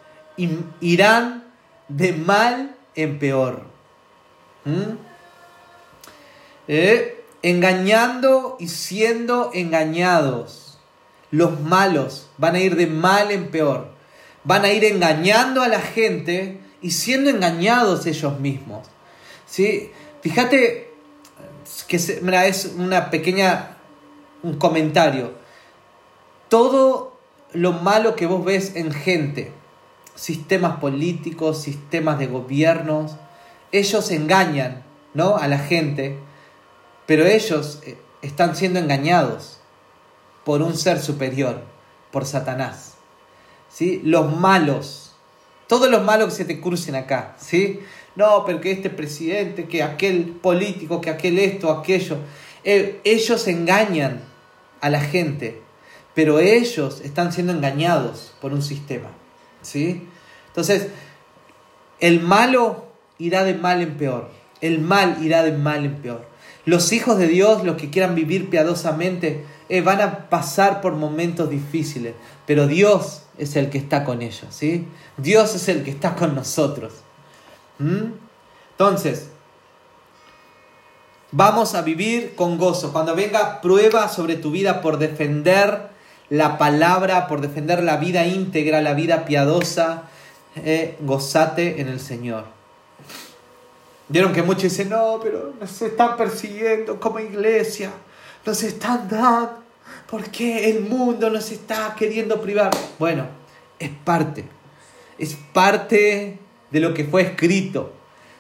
[0.80, 1.44] irán
[1.88, 3.64] de mal en peor.
[4.66, 4.98] ¿Mm?
[6.68, 10.63] Eh, engañando y siendo engañados.
[11.34, 13.88] Los malos van a ir de mal en peor.
[14.44, 18.86] Van a ir engañando a la gente y siendo engañados ellos mismos.
[19.48, 19.90] ¿Sí?
[20.22, 20.92] Fíjate
[21.88, 23.78] que es una pequeña
[24.44, 25.32] un comentario.
[26.50, 27.18] Todo
[27.52, 29.52] lo malo que vos ves en gente,
[30.14, 33.16] sistemas políticos, sistemas de gobiernos,
[33.72, 34.84] ellos engañan,
[35.16, 35.38] ¿no?
[35.38, 36.20] a la gente,
[37.08, 39.62] pero ellos eh, están siendo engañados
[40.44, 41.64] por un ser superior,
[42.12, 42.96] por Satanás.
[43.70, 44.02] ¿Sí?
[44.04, 45.16] Los malos,
[45.68, 47.80] todos los malos que se te crucen acá, ¿sí?
[48.16, 52.18] No, pero que este presidente, que aquel político, que aquel esto, aquello,
[52.64, 54.22] eh, ellos engañan
[54.82, 55.62] a la gente,
[56.14, 59.10] pero ellos están siendo engañados por un sistema.
[59.62, 60.08] ¿sí?
[60.48, 60.90] Entonces,
[62.00, 62.86] el malo
[63.18, 64.30] irá de mal en peor,
[64.62, 66.28] el mal irá de mal en peor.
[66.66, 71.50] Los hijos de Dios, los que quieran vivir piadosamente, eh, van a pasar por momentos
[71.50, 72.14] difíciles,
[72.46, 74.88] pero Dios es el que está con ellos, ¿sí?
[75.18, 76.94] Dios es el que está con nosotros.
[77.80, 79.28] Entonces,
[81.36, 82.94] Vamos a vivir con gozo.
[82.94, 85.90] Cuando venga prueba sobre tu vida por defender
[86.30, 90.04] la palabra, por defender la vida íntegra, la vida piadosa,
[90.56, 92.46] eh, gozate en el Señor.
[94.10, 97.90] Vieron que muchos dicen, no, pero nos están persiguiendo como iglesia,
[98.46, 99.63] nos están dando,
[100.14, 102.70] ¿por qué el mundo nos está queriendo privar?
[103.00, 103.26] Bueno,
[103.80, 104.46] es parte,
[105.18, 106.38] es parte
[106.70, 107.92] de lo que fue escrito.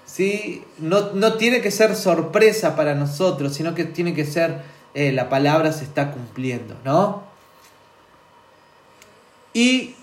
[0.05, 0.63] ¿sí?
[0.77, 4.61] No, tiene que ser sorpresa para nosotros, sino que tiene que ser
[4.93, 7.23] eh, la palabra se está cumpliendo, ¿no?
[9.51, 9.95] Y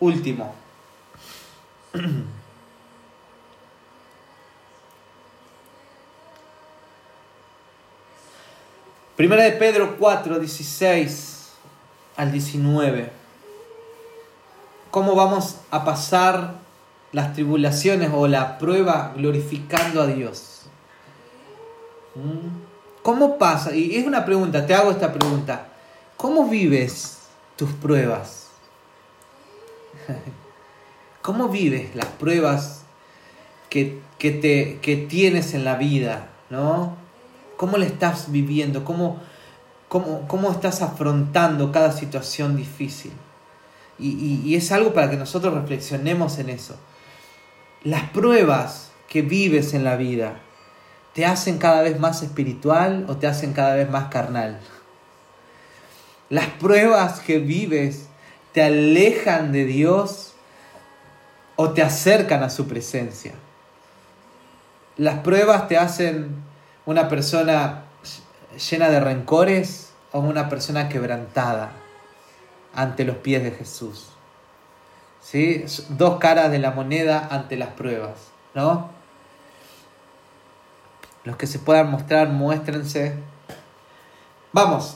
[0.00, 0.54] último.
[9.22, 11.52] Primera de Pedro 4, 16
[12.16, 13.08] al 19.
[14.90, 16.54] ¿Cómo vamos a pasar
[17.12, 20.62] las tribulaciones o la prueba glorificando a Dios?
[22.16, 22.48] ¿Mm?
[23.04, 23.72] ¿Cómo pasa?
[23.76, 25.68] Y es una pregunta, te hago esta pregunta.
[26.16, 27.18] ¿Cómo vives
[27.54, 28.48] tus pruebas?
[31.22, 32.82] ¿Cómo vives las pruebas
[33.70, 36.26] que, te, que tienes en la vida?
[36.50, 37.01] ¿no?
[37.62, 38.84] ¿Cómo le estás viviendo?
[38.84, 39.20] ¿Cómo,
[39.86, 43.12] cómo, cómo estás afrontando cada situación difícil?
[44.00, 46.74] Y, y es algo para que nosotros reflexionemos en eso.
[47.84, 50.40] Las pruebas que vives en la vida,
[51.14, 54.58] ¿te hacen cada vez más espiritual o te hacen cada vez más carnal?
[56.30, 58.08] Las pruebas que vives
[58.50, 60.34] te alejan de Dios
[61.54, 63.34] o te acercan a su presencia.
[64.96, 66.50] Las pruebas te hacen
[66.86, 67.84] una persona
[68.70, 71.72] llena de rencores o una persona quebrantada
[72.74, 74.08] ante los pies de Jesús.
[75.20, 75.64] ¿Sí?
[75.90, 78.14] Dos caras de la moneda ante las pruebas,
[78.54, 78.90] ¿no?
[81.24, 83.14] Los que se puedan mostrar, muéstrense.
[84.52, 84.92] Vamos.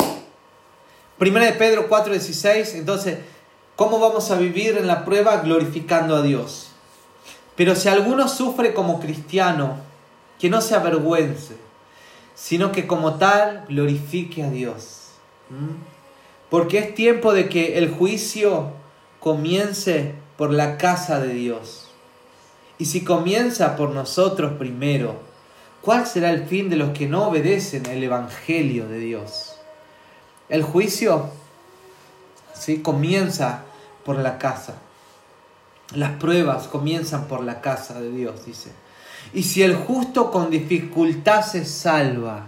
[1.18, 3.18] Primera de Pedro 4:16, entonces,
[3.76, 6.72] ¿cómo vamos a vivir en la prueba glorificando a Dios?
[7.54, 9.76] Pero si alguno sufre como cristiano,
[10.38, 11.56] que no se avergüence,
[12.36, 15.08] sino que como tal glorifique a Dios.
[16.50, 18.72] Porque es tiempo de que el juicio
[19.18, 21.88] comience por la casa de Dios.
[22.78, 25.16] Y si comienza por nosotros primero,
[25.80, 29.56] ¿cuál será el fin de los que no obedecen el Evangelio de Dios?
[30.50, 31.30] El juicio
[32.54, 32.82] ¿sí?
[32.82, 33.64] comienza
[34.04, 34.74] por la casa.
[35.94, 38.72] Las pruebas comienzan por la casa de Dios, dice.
[39.36, 42.46] Y si el justo con dificultad se salva,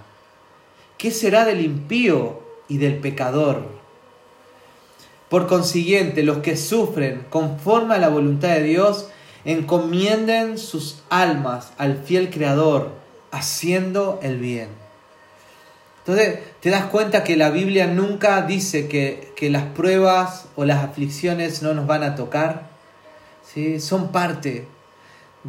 [0.97, 3.69] ¿qué será del impío y del pecador?
[5.29, 9.11] Por consiguiente, los que sufren conforme a la voluntad de Dios,
[9.45, 12.93] encomienden sus almas al fiel Creador,
[13.33, 14.69] haciendo el bien.
[15.99, 21.63] Entonces, te das cuenta que la Biblia nunca dice que, las pruebas o las aflicciones
[21.63, 22.71] no nos van a tocar.
[23.45, 23.79] ¿sí?
[23.79, 24.67] Son parte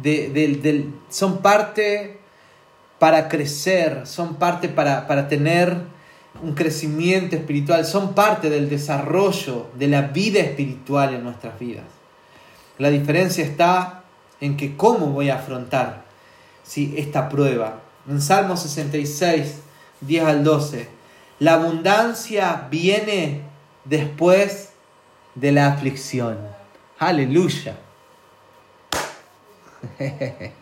[0.02, 2.18] de, son parte
[2.98, 5.76] para crecer, son parte para, para tener
[6.42, 11.84] un crecimiento espiritual, son parte del desarrollo de la vida espiritual en nuestras vidas.
[12.78, 14.04] La diferencia está
[14.40, 16.04] en que cómo voy a afrontar
[16.62, 17.80] si esta prueba.
[18.08, 19.60] En Salmo 66,
[20.00, 20.88] 10 al 12,
[21.38, 23.42] la abundancia viene
[23.84, 24.70] después
[25.34, 26.38] de la aflicción.
[26.98, 27.76] Aleluya.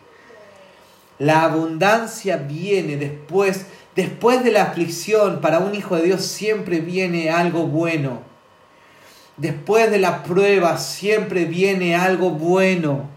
[1.18, 3.66] La abundancia viene después,
[3.96, 5.40] después de la aflicción.
[5.40, 8.22] Para un hijo de Dios siempre viene algo bueno.
[9.36, 13.08] Después de la prueba siempre viene algo bueno.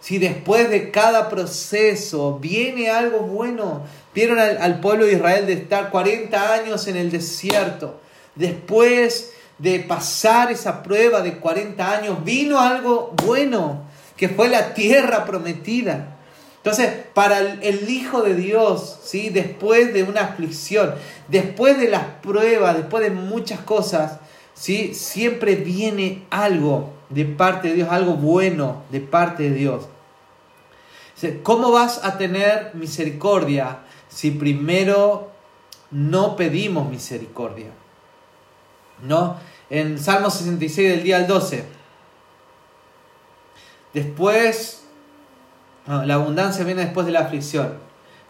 [0.00, 5.54] Si después de cada proceso viene algo bueno, vieron al, al, pueblo de Israel de
[5.54, 8.00] estar 40 años en el desierto,
[8.34, 15.24] después de pasar esa prueba de 40 años, vino algo bueno que fue la tierra
[15.24, 16.16] prometida.
[16.56, 19.28] Entonces, para el, Hijo de Dios, ¿sí?
[19.28, 20.94] después de una aflicción,
[21.28, 24.18] después de las pruebas, después de muchas cosas,
[24.54, 24.94] ¿sí?
[24.94, 29.88] siempre viene algo de parte de Dios, algo bueno de parte de Dios.
[31.42, 35.30] ¿Cómo vas a tener misericordia si primero
[35.90, 37.68] no pedimos misericordia?
[39.02, 39.36] ¿No?
[39.70, 41.64] En Salmo 66 del día al 12.
[43.94, 44.84] Después,
[45.86, 47.78] la abundancia viene después de la aflicción.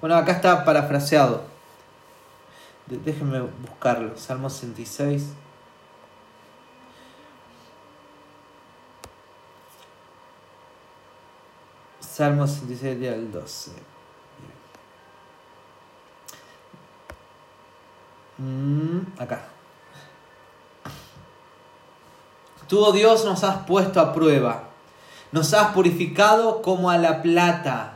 [0.00, 1.42] Bueno, acá está parafraseado.
[2.86, 4.14] Déjenme buscarlo.
[4.18, 5.24] Salmo 66.
[12.00, 13.72] Salmo 66, día del 12.
[18.36, 19.48] Mm, acá.
[22.68, 24.73] Tú, oh Dios, nos has puesto a prueba
[25.34, 27.94] nos has purificado como a la plata.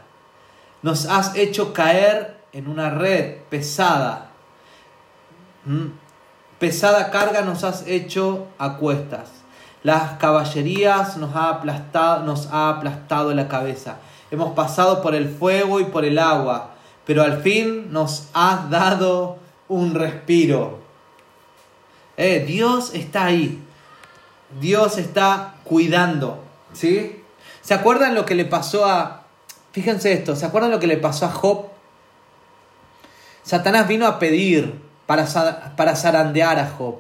[0.83, 4.31] Nos has hecho caer en una red pesada.
[5.65, 5.87] ¿Mm?
[6.59, 9.31] Pesada carga nos has hecho a cuestas.
[9.85, 13.99] Las caballerías nos ha aplastado, nos ha aplastado la cabeza.
[14.33, 16.71] Hemos pasado por el fuego y por el agua,
[17.07, 20.81] pero al fin nos has dado un respiro.
[22.17, 23.63] Eh, Dios está ahí.
[24.61, 26.43] Dios está cuidando.
[26.73, 27.18] ¿Sí?
[27.69, 29.25] ¿Se acuerdan lo que le pasó a...
[29.73, 31.67] Fíjense esto, ¿se acuerdan lo que le pasó a Job?
[33.43, 35.27] Satanás vino a pedir para,
[35.77, 36.95] para zarandear a Job.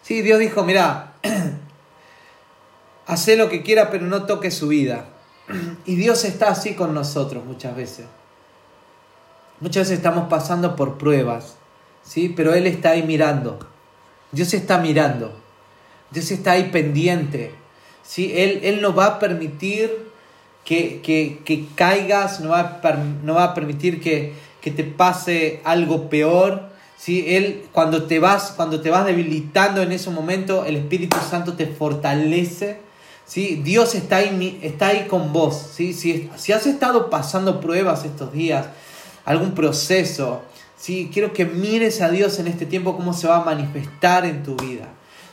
[0.00, 1.12] Sí, Dios dijo, mira,
[3.06, 5.10] hace lo que quiera, pero no toque su vida.
[5.84, 8.06] Y Dios está así con nosotros muchas veces.
[9.60, 11.58] Muchas veces estamos pasando por pruebas,
[12.02, 12.32] ¿sí?
[12.34, 13.58] Pero Él está ahí mirando.
[14.32, 15.38] Dios está mirando.
[16.12, 17.65] Dios está ahí pendiente
[18.06, 18.32] ¿sí?
[18.34, 20.06] Él, él no va a permitir
[20.64, 21.00] que,
[21.44, 26.70] que, caigas, no va, a, no va a permitir que, que te pase algo peor.
[26.98, 27.24] ¿sí?
[27.28, 31.66] Él, cuando te, vas, cuando te vas debilitando en ese momento, el Espíritu Santo te
[31.66, 32.80] fortalece.
[33.24, 33.60] ¿sí?
[33.62, 35.70] Dios está ahí, está ahí con vos.
[35.72, 35.92] ¿sí?
[35.92, 38.66] Si, si has estado pasando pruebas estos días,
[39.24, 40.42] algún proceso,
[40.76, 41.10] ¿sí?
[41.12, 44.56] quiero que mires a Dios en este tiempo, cómo se va a manifestar en tu
[44.56, 44.88] vida.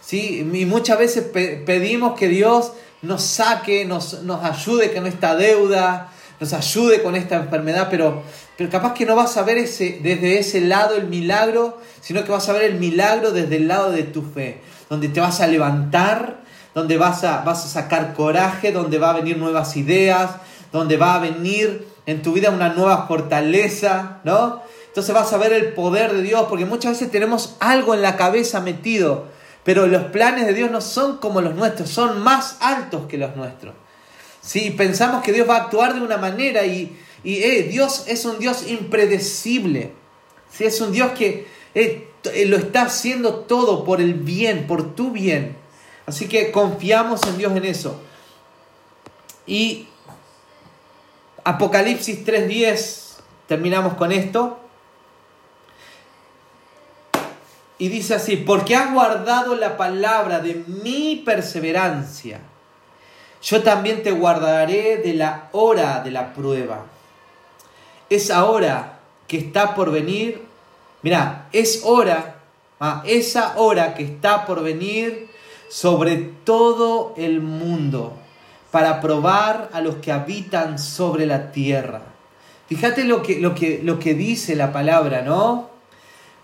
[0.05, 0.47] ¿Sí?
[0.53, 1.25] Y muchas veces
[1.65, 7.35] pedimos que Dios nos saque, nos, nos ayude con esta deuda, nos ayude con esta
[7.35, 8.23] enfermedad, pero,
[8.57, 12.31] pero capaz que no vas a ver ese, desde ese lado el milagro, sino que
[12.31, 15.47] vas a ver el milagro desde el lado de tu fe, donde te vas a
[15.47, 16.43] levantar,
[16.73, 20.31] donde vas a, vas a sacar coraje, donde va a venir nuevas ideas,
[20.71, 24.61] donde va a venir en tu vida una nueva fortaleza, ¿no?
[24.87, 28.15] Entonces vas a ver el poder de Dios, porque muchas veces tenemos algo en la
[28.15, 29.27] cabeza metido,
[29.63, 33.35] pero los planes de Dios no son como los nuestros, son más altos que los
[33.35, 33.73] nuestros.
[34.41, 38.39] Sí, pensamos que Dios va a actuar de una manera y, eh, Dios es un
[38.39, 39.93] Dios impredecible.
[40.51, 40.65] ¿sí?
[40.65, 45.11] Es un Dios que eh, eh, lo está haciendo todo por el bien, por tu
[45.11, 45.55] bien.
[46.05, 48.01] Así que confiamos en Dios en eso.
[49.47, 49.87] Y
[51.45, 54.59] Apocalipsis 3.10, terminamos con esto.
[57.83, 62.39] Y dice así, porque has guardado la palabra de mi perseverancia,
[63.41, 66.85] yo también te guardaré de la hora de la prueba.
[68.09, 70.43] Esa hora que está por venir,
[71.01, 72.37] mira, es hora,
[72.79, 75.27] ah, esa hora que está por venir
[75.67, 76.15] sobre
[76.45, 78.13] todo el mundo
[78.71, 82.01] para probar a los que habitan sobre la tierra.
[82.69, 85.72] Fíjate lo que, lo que, lo que dice la palabra, ¿no?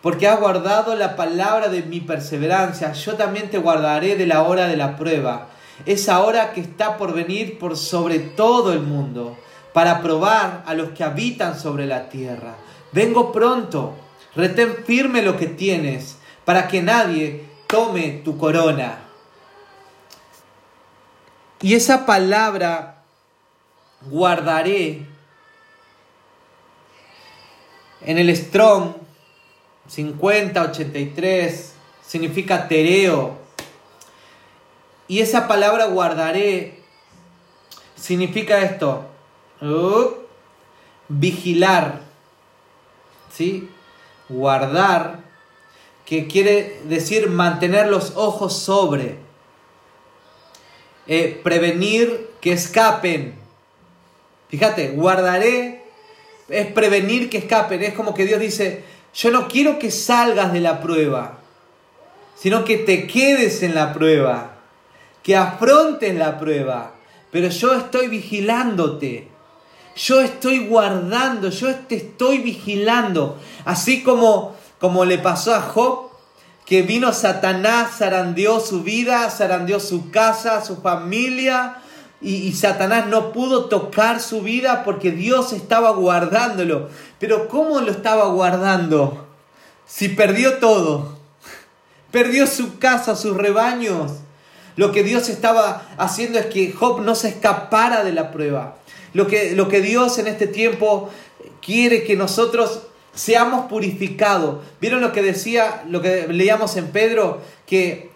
[0.01, 4.67] Porque has guardado la palabra de mi perseverancia, yo también te guardaré de la hora
[4.67, 5.49] de la prueba,
[5.85, 9.37] esa hora que está por venir por sobre todo el mundo,
[9.73, 12.55] para probar a los que habitan sobre la tierra.
[12.91, 13.95] Vengo pronto,
[14.35, 18.99] retén firme lo que tienes, para que nadie tome tu corona.
[21.61, 23.03] Y esa palabra
[24.09, 25.05] guardaré
[28.01, 28.98] en el Strong
[29.89, 31.73] 50, 83,
[32.05, 33.37] significa tereo.
[35.07, 36.79] Y esa palabra guardaré
[37.95, 39.05] significa esto,
[39.61, 40.13] uh,
[41.07, 42.01] vigilar,
[43.33, 43.69] ¿sí?
[44.29, 45.23] Guardar,
[46.05, 49.17] que quiere decir mantener los ojos sobre,
[51.07, 53.35] eh, prevenir que escapen.
[54.49, 55.83] Fíjate, guardaré
[56.47, 58.83] es prevenir que escapen, es como que Dios dice,
[59.13, 61.39] yo no quiero que salgas de la prueba,
[62.35, 64.57] sino que te quedes en la prueba,
[65.23, 66.93] que afrontes la prueba.
[67.31, 69.27] Pero yo estoy vigilándote,
[69.95, 73.37] yo estoy guardando, yo te estoy vigilando.
[73.65, 76.09] Así como, como le pasó a Job,
[76.65, 81.81] que vino Satanás, zarandeó su vida, zarandeó su casa, su familia,
[82.21, 86.89] y, Satanás no pudo tocar su vida porque Dios estaba guardándolo.
[87.17, 89.25] Pero ¿cómo lo estaba guardando?
[89.87, 91.17] Si perdió todo,
[92.11, 94.11] perdió su casa, sus rebaños.
[94.75, 98.75] Lo que Dios estaba haciendo es que Job no se escapara de la prueba.
[99.13, 101.09] Lo que, lo que Dios en este tiempo
[101.61, 102.81] quiere que nosotros
[103.13, 104.57] seamos purificados.
[104.81, 107.41] ¿Vieron lo que decía, lo que leíamos en Pedro?
[107.65, 108.08] Que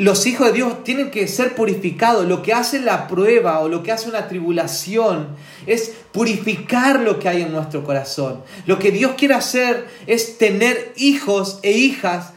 [0.00, 2.26] los hijos de Dios tienen que ser purificados.
[2.26, 5.36] Lo que hace la prueba o lo que hace una tribulación
[5.66, 8.42] es purificar lo que hay en nuestro corazón.
[8.64, 12.32] Lo que Dios quiere hacer es tener hijos e hijas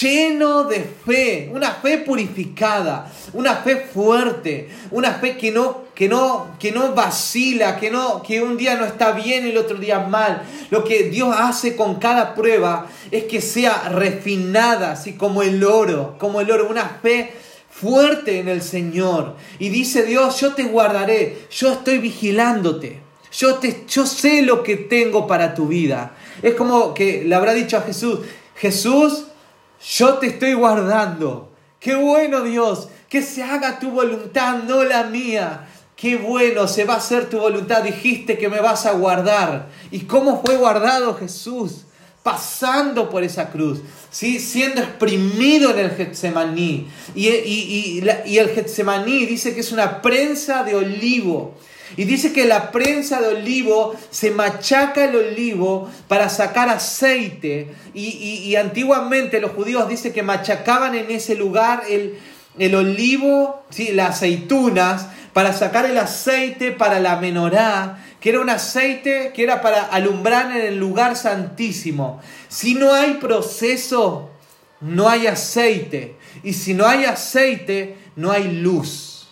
[0.00, 6.56] lleno de fe, una fe purificada, una fe fuerte, una fe que no, que no,
[6.58, 10.00] que no vacila, que, no, que un día no está bien y el otro día
[10.00, 10.42] mal.
[10.70, 16.16] Lo que Dios hace con cada prueba es que sea refinada, así como el oro,
[16.18, 17.32] como el oro, una fe
[17.70, 19.36] fuerte en el Señor.
[19.58, 23.00] Y dice Dios, yo te guardaré, yo estoy vigilándote.
[23.32, 26.14] Yo, te, yo sé lo que tengo para tu vida.
[26.40, 28.20] Es como que le habrá dicho a Jesús,
[28.54, 29.24] Jesús,
[29.84, 31.50] yo te estoy guardando.
[31.80, 35.68] Qué bueno Dios, que se haga tu voluntad, no la mía.
[36.04, 37.82] Qué bueno, se va a hacer tu voluntad.
[37.82, 39.70] Dijiste que me vas a guardar.
[39.90, 41.86] ¿Y cómo fue guardado Jesús?
[42.22, 43.80] Pasando por esa cruz,
[44.10, 44.38] ¿sí?
[44.38, 46.88] siendo exprimido en el Getsemaní.
[47.14, 51.54] Y, y, y el Getsemaní dice que es una prensa de olivo.
[51.96, 57.74] Y dice que la prensa de olivo se machaca el olivo para sacar aceite.
[57.94, 62.18] Y, antiguamente los judíos dicen que machacaban en ese lugar el,
[62.58, 63.92] el olivo, ¿sí?
[63.92, 69.60] las aceitunas, para sacar el aceite para la menorá, que era un aceite que era
[69.60, 72.22] para alumbrar en el lugar santísimo.
[72.48, 74.30] Si no hay proceso,
[74.80, 76.16] no hay aceite.
[76.42, 79.28] Y si no hay aceite, no hay luz.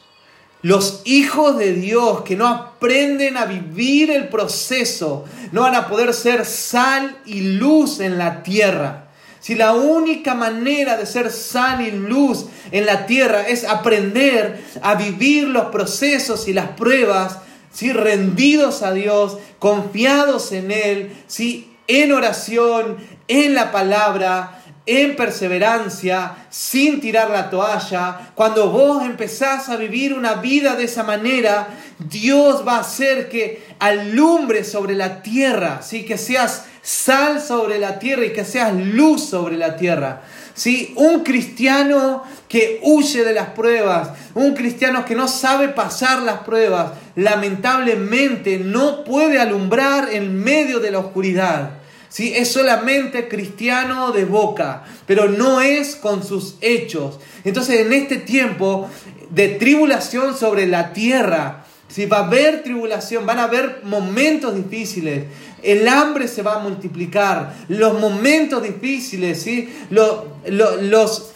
[0.61, 6.13] Los hijos de Dios que no aprenden a vivir el proceso no van a poder
[6.15, 9.02] ser sal y luz en la tierra.
[9.43, 14.95] Si la única manera de ser sal y luz en la tierra es aprender a
[14.95, 17.39] vivir los procesos y las pruebas,
[17.73, 26.47] si rendidos a Dios, confiados en Él, si en oración, en la palabra, en perseverancia,
[26.49, 31.67] sin tirar la toalla, cuando vos empezás a vivir una vida de esa manera,
[31.99, 36.05] Dios va a hacer que alumbre sobre la tierra, ¿sí?
[36.05, 40.23] que seas sal sobre la tierra y que seas luz sobre la tierra.
[40.55, 40.93] ¿Sí?
[40.97, 46.93] Un cristiano que huye de las pruebas, un cristiano que no sabe pasar las pruebas,
[47.17, 51.71] lamentablemente no puede alumbrar en medio de la oscuridad.
[52.11, 52.35] ¿sí?
[52.37, 57.19] Es solamente cristiano de boca, pero no es con sus hechos.
[57.45, 58.91] Entonces en este tiempo
[59.31, 65.25] de tribulación sobre la tierra, si va a haber tribulación, van a haber momentos difíciles,
[65.63, 69.73] el hambre se va a multiplicar, los momentos difíciles, ¿sí?
[69.91, 71.33] los, los,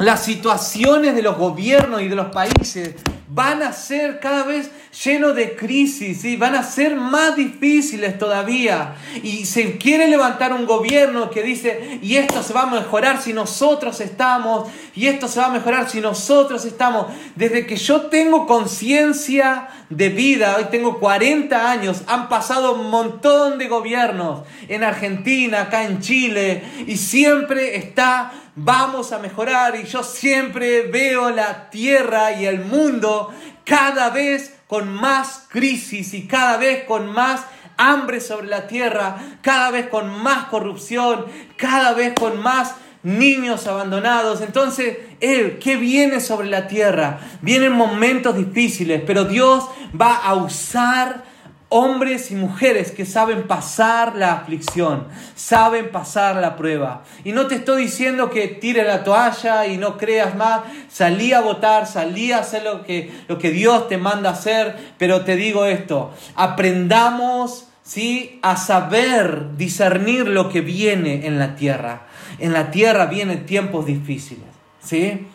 [0.00, 2.94] las situaciones de los gobiernos y de los países
[3.32, 4.70] van a ser cada vez
[5.04, 8.96] llenos de crisis y van a ser más difíciles todavía.
[9.22, 13.32] Y se quiere levantar un gobierno que dice, y esto se va a mejorar si
[13.32, 17.06] nosotros estamos, y esto se va a mejorar si nosotros estamos.
[17.36, 23.58] Desde que yo tengo conciencia de vida, hoy tengo 40 años, han pasado un montón
[23.58, 28.32] de gobiernos en Argentina, acá en Chile, y siempre está
[28.62, 33.32] vamos a mejorar y yo siempre veo la tierra y el mundo
[33.64, 37.42] cada vez con más crisis y cada vez con más
[37.78, 41.24] hambre sobre la tierra, cada vez con más corrupción,
[41.56, 44.42] cada vez con más niños abandonados.
[44.42, 47.20] Entonces, Él, ¿qué viene sobre la tierra?
[47.40, 49.64] Vienen momentos difíciles, pero Dios
[49.98, 51.29] va a usar
[51.70, 55.06] hombres y mujeres que saben pasar la aflicción,
[55.36, 57.04] saben pasar la prueba.
[57.24, 61.40] Y no te estoy diciendo que tire la toalla y no creas más, salí a
[61.40, 65.64] votar, salí a hacer lo que, lo que Dios te manda hacer, pero te digo
[65.64, 68.40] esto, aprendamos ¿sí?
[68.42, 72.02] a saber discernir lo que viene en la tierra.
[72.40, 74.46] En la tierra vienen tiempos difíciles,
[74.82, 75.26] ¿sí?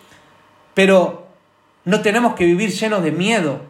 [0.74, 1.28] Pero
[1.86, 3.62] no tenemos que vivir llenos de miedo.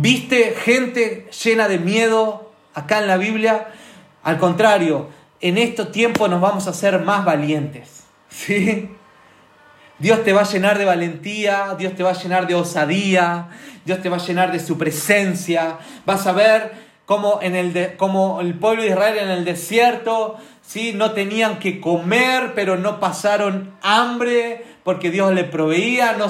[0.00, 3.66] ¿Viste gente llena de miedo acá en la Biblia?
[4.22, 5.08] Al contrario,
[5.40, 8.04] en estos tiempos nos vamos a hacer más valientes.
[8.30, 8.90] ¿sí?
[9.98, 13.48] Dios te va a llenar de valentía, Dios te va a llenar de osadía,
[13.84, 15.78] Dios te va a llenar de su presencia.
[16.06, 16.74] Vas a ver
[17.04, 20.92] cómo, en el, el pueblo de Israel en el desierto ¿sí?
[20.94, 26.28] no tenían que comer, pero no pasaron hambre porque Dios le proveía, no,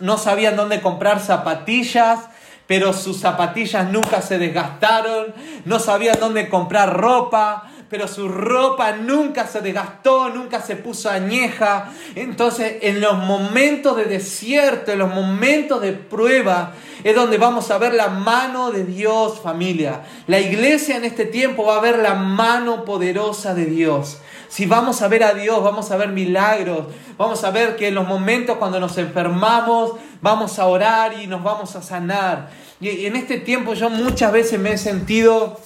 [0.00, 2.30] no sabían dónde comprar zapatillas
[2.66, 9.46] pero sus zapatillas nunca se desgastaron, no sabían dónde comprar ropa, pero su ropa nunca
[9.46, 11.92] se desgastó, nunca se puso añeja.
[12.16, 16.72] Entonces, en los momentos de desierto, en los momentos de prueba,
[17.04, 20.00] es donde vamos a ver la mano de Dios, familia.
[20.26, 24.18] La iglesia en este tiempo va a ver la mano poderosa de Dios.
[24.48, 26.86] Si vamos a ver a Dios, vamos a ver milagros,
[27.18, 31.42] vamos a ver que en los momentos cuando nos enfermamos, vamos a orar y nos
[31.42, 32.50] vamos a sanar.
[32.80, 35.58] Y en este tiempo yo muchas veces me he sentido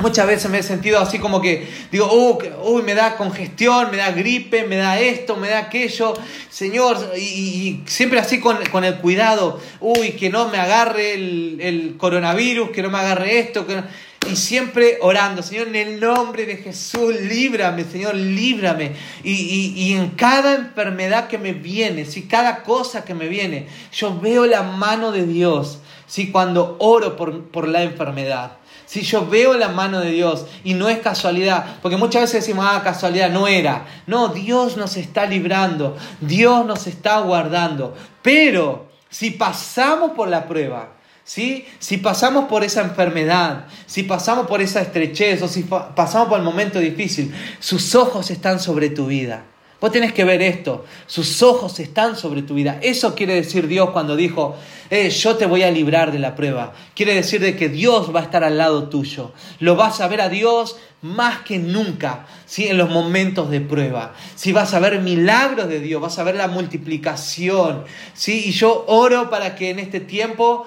[0.00, 3.98] Muchas veces me he sentido así como que digo, oh, uy, me da congestión, me
[3.98, 6.14] da gripe, me da esto, me da aquello.
[6.48, 12.82] Señor, y, siempre así con, el cuidado, uy, que no me agarre el, coronavirus, que
[12.82, 13.66] no me agarre esto.
[13.66, 13.82] Que
[14.30, 18.92] y siempre orando, Señor, en el nombre de Jesús, líbrame, Señor, líbrame.
[19.24, 24.46] Y, en cada enfermedad que me viene, si cada cosa que me viene, yo veo
[24.46, 28.52] la mano de Dios, si cuando oro por, por la enfermedad.
[28.86, 32.66] Si yo veo la mano de Dios y no es casualidad, porque muchas veces decimos,
[32.68, 33.86] ah, casualidad, no era.
[34.06, 37.94] No, Dios nos está librando, Dios nos está guardando.
[38.22, 41.66] Pero si pasamos por la prueba, ¿sí?
[41.78, 46.44] si pasamos por esa enfermedad, si pasamos por esa estrechez o si pasamos por el
[46.44, 49.44] momento difícil, sus ojos están sobre tu vida.
[49.80, 50.84] Vos tenés que ver esto.
[51.06, 52.78] Sus ojos están sobre tu vida.
[52.82, 54.54] Eso quiere decir Dios cuando dijo,
[54.90, 56.74] eh, yo te voy a librar de la prueba.
[56.94, 59.32] Quiere decir de que Dios va a estar al lado tuyo.
[59.58, 62.66] Lo vas a ver a Dios más que nunca, ¿sí?
[62.66, 64.12] en los momentos de prueba.
[64.34, 67.84] Si vas a ver milagros de Dios, vas a ver la multiplicación.
[68.12, 68.48] ¿sí?
[68.48, 70.66] Y yo oro para que en este tiempo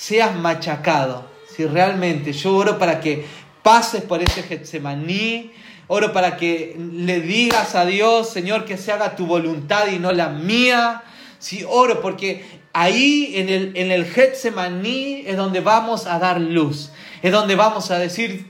[0.00, 1.28] seas machacado.
[1.54, 3.26] Si realmente yo oro para que
[3.62, 5.52] pases por ese Getsemaní
[5.92, 10.12] Oro para que le digas a Dios, Señor, que se haga tu voluntad y no
[10.12, 11.02] la mía.
[11.40, 16.92] Sí, oro porque ahí en el, en el Getsemaní es donde vamos a dar luz.
[17.22, 18.46] Es donde vamos a decir,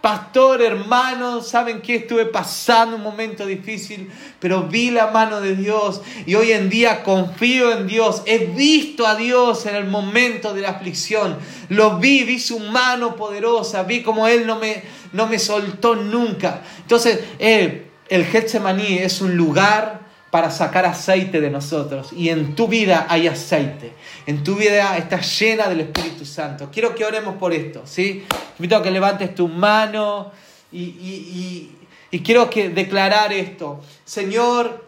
[0.00, 6.00] Pastor, hermano, saben que estuve pasando un momento difícil, pero vi la mano de Dios
[6.24, 8.22] y hoy en día confío en Dios.
[8.24, 11.36] He visto a Dios en el momento de la aflicción.
[11.68, 14.82] Lo vi, vi su mano poderosa, vi como Él no me,
[15.12, 16.62] no me soltó nunca.
[16.78, 22.12] Entonces, eh, el Getsemaní es un lugar para sacar aceite de nosotros.
[22.12, 23.92] Y en tu vida hay aceite.
[24.26, 26.70] En tu vida está llena del Espíritu Santo.
[26.72, 28.24] Quiero que oremos por esto, ¿sí?
[28.58, 30.30] invito a que levantes tu mano
[30.72, 31.68] y,
[32.10, 33.80] y quiero que declarar esto.
[34.04, 34.84] Señor,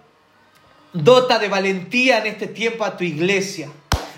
[0.93, 3.71] dota de valentía en este tiempo a tu iglesia.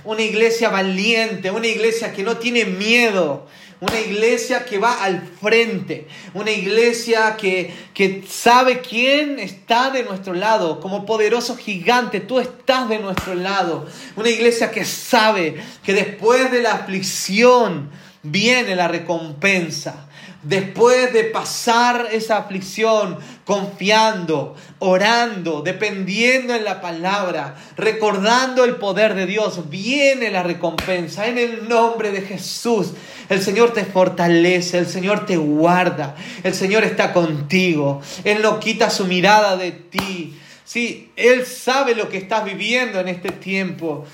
[0.04, 3.46] Una iglesia valiente, una iglesia que no tiene miedo,
[3.80, 10.34] una iglesia que va al frente, una iglesia que, que sabe quién está de nuestro
[10.34, 16.50] lado, como poderoso gigante, tú estás de nuestro lado, una iglesia que sabe que después
[16.50, 17.90] de la aflicción
[18.22, 20.08] viene la recompensa,
[20.44, 29.26] después de pasar esa aflicción, confiando, orando, dependiendo en la palabra, recordando el poder de
[29.26, 32.92] Dios, viene la recompensa en el nombre de Jesús.
[33.28, 38.90] El Señor te fortalece, el Señor te guarda, el Señor está contigo, Él no quita
[38.90, 40.38] su mirada de ti.
[40.64, 44.04] Sí, Él sabe lo que estás viviendo en este tiempo.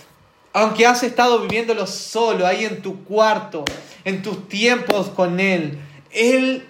[0.52, 3.64] Aunque has estado viviéndolo solo, ahí en tu cuarto,
[4.04, 5.78] en tus tiempos con Él,
[6.12, 6.66] Él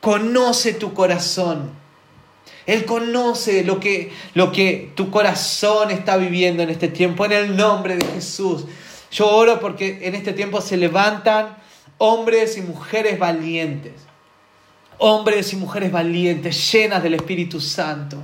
[0.00, 1.70] conoce tu corazón.
[2.66, 7.56] Él conoce lo que, lo que tu corazón está viviendo en este tiempo, en el
[7.56, 8.64] nombre de Jesús.
[9.10, 11.56] Yo oro porque en este tiempo se levantan
[11.98, 13.94] hombres y mujeres valientes.
[14.98, 18.18] Hombres y mujeres valientes, llenas del Espíritu Santo.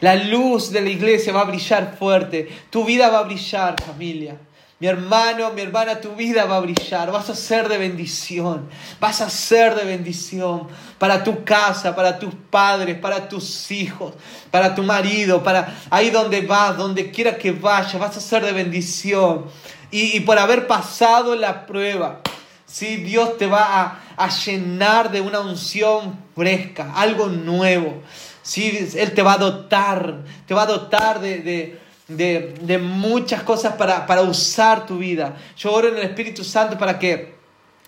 [0.00, 2.48] La luz de la iglesia va a brillar fuerte.
[2.70, 4.36] Tu vida va a brillar, familia.
[4.80, 8.68] Mi hermano, mi hermana, tu vida va a brillar, vas a ser de bendición,
[8.98, 10.66] vas a ser de bendición
[10.98, 14.14] para tu casa, para tus padres, para tus hijos,
[14.50, 18.52] para tu marido, para ahí donde vas, donde quiera que vayas, vas a ser de
[18.52, 19.46] bendición.
[19.92, 22.20] Y, por haber pasado la prueba,
[22.66, 28.02] si Dios te va a, llenar de una unción fresca, algo nuevo.
[28.42, 34.06] si Él te va a dotar, te va a dotar de de, muchas cosas para,
[34.06, 35.36] para, usar tu vida.
[35.56, 37.34] Yo oro en el Espíritu Santo para que,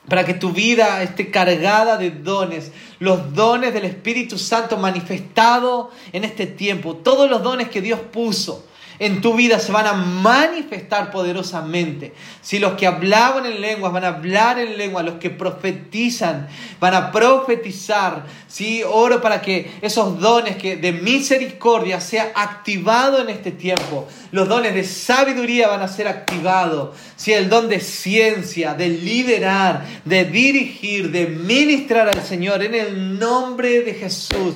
[0.08, 6.24] para que tu vida esté cargada de dones, los dones del Espíritu Santo manifestado en
[6.24, 8.64] este tiempo, todos los dones que Dios puso
[8.98, 12.14] en tu vida se van a manifestar poderosamente.
[12.42, 16.48] Si los que hablaban en lenguas van a hablar en lengua, los que profetizan
[16.80, 18.24] van a profetizar.
[18.48, 24.08] Si oro para que esos dones que de misericordia sea activado en este tiempo.
[24.32, 26.96] Los dones de sabiduría van a ser activados.
[27.16, 33.18] Si el don de ciencia, de liderar, de dirigir, de ministrar al Señor en el
[33.18, 34.54] nombre de Jesús.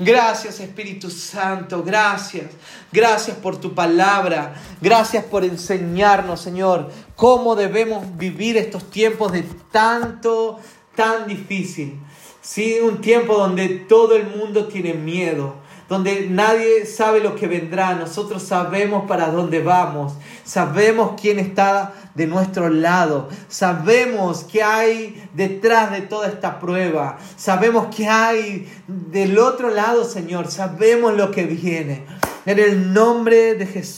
[0.00, 2.46] Gracias Espíritu Santo, gracias.
[2.92, 4.54] Gracias por tu palabra.
[4.80, 9.42] Gracias por enseñarnos, Señor, cómo debemos vivir estos tiempos de
[9.72, 10.60] tanto,
[10.94, 11.98] tan difícil.
[12.40, 15.56] Sí, un tiempo donde todo el mundo tiene miedo,
[15.88, 17.94] donde nadie sabe lo que vendrá.
[17.94, 20.12] Nosotros sabemos para dónde vamos.
[20.44, 23.28] Sabemos quién está de nuestro lado.
[23.48, 27.18] Sabemos que hay detrás de toda esta prueba.
[27.36, 30.50] Sabemos que hay del otro lado, Señor.
[30.50, 32.04] Sabemos lo que viene.
[32.44, 33.96] En el nombre de Jesús.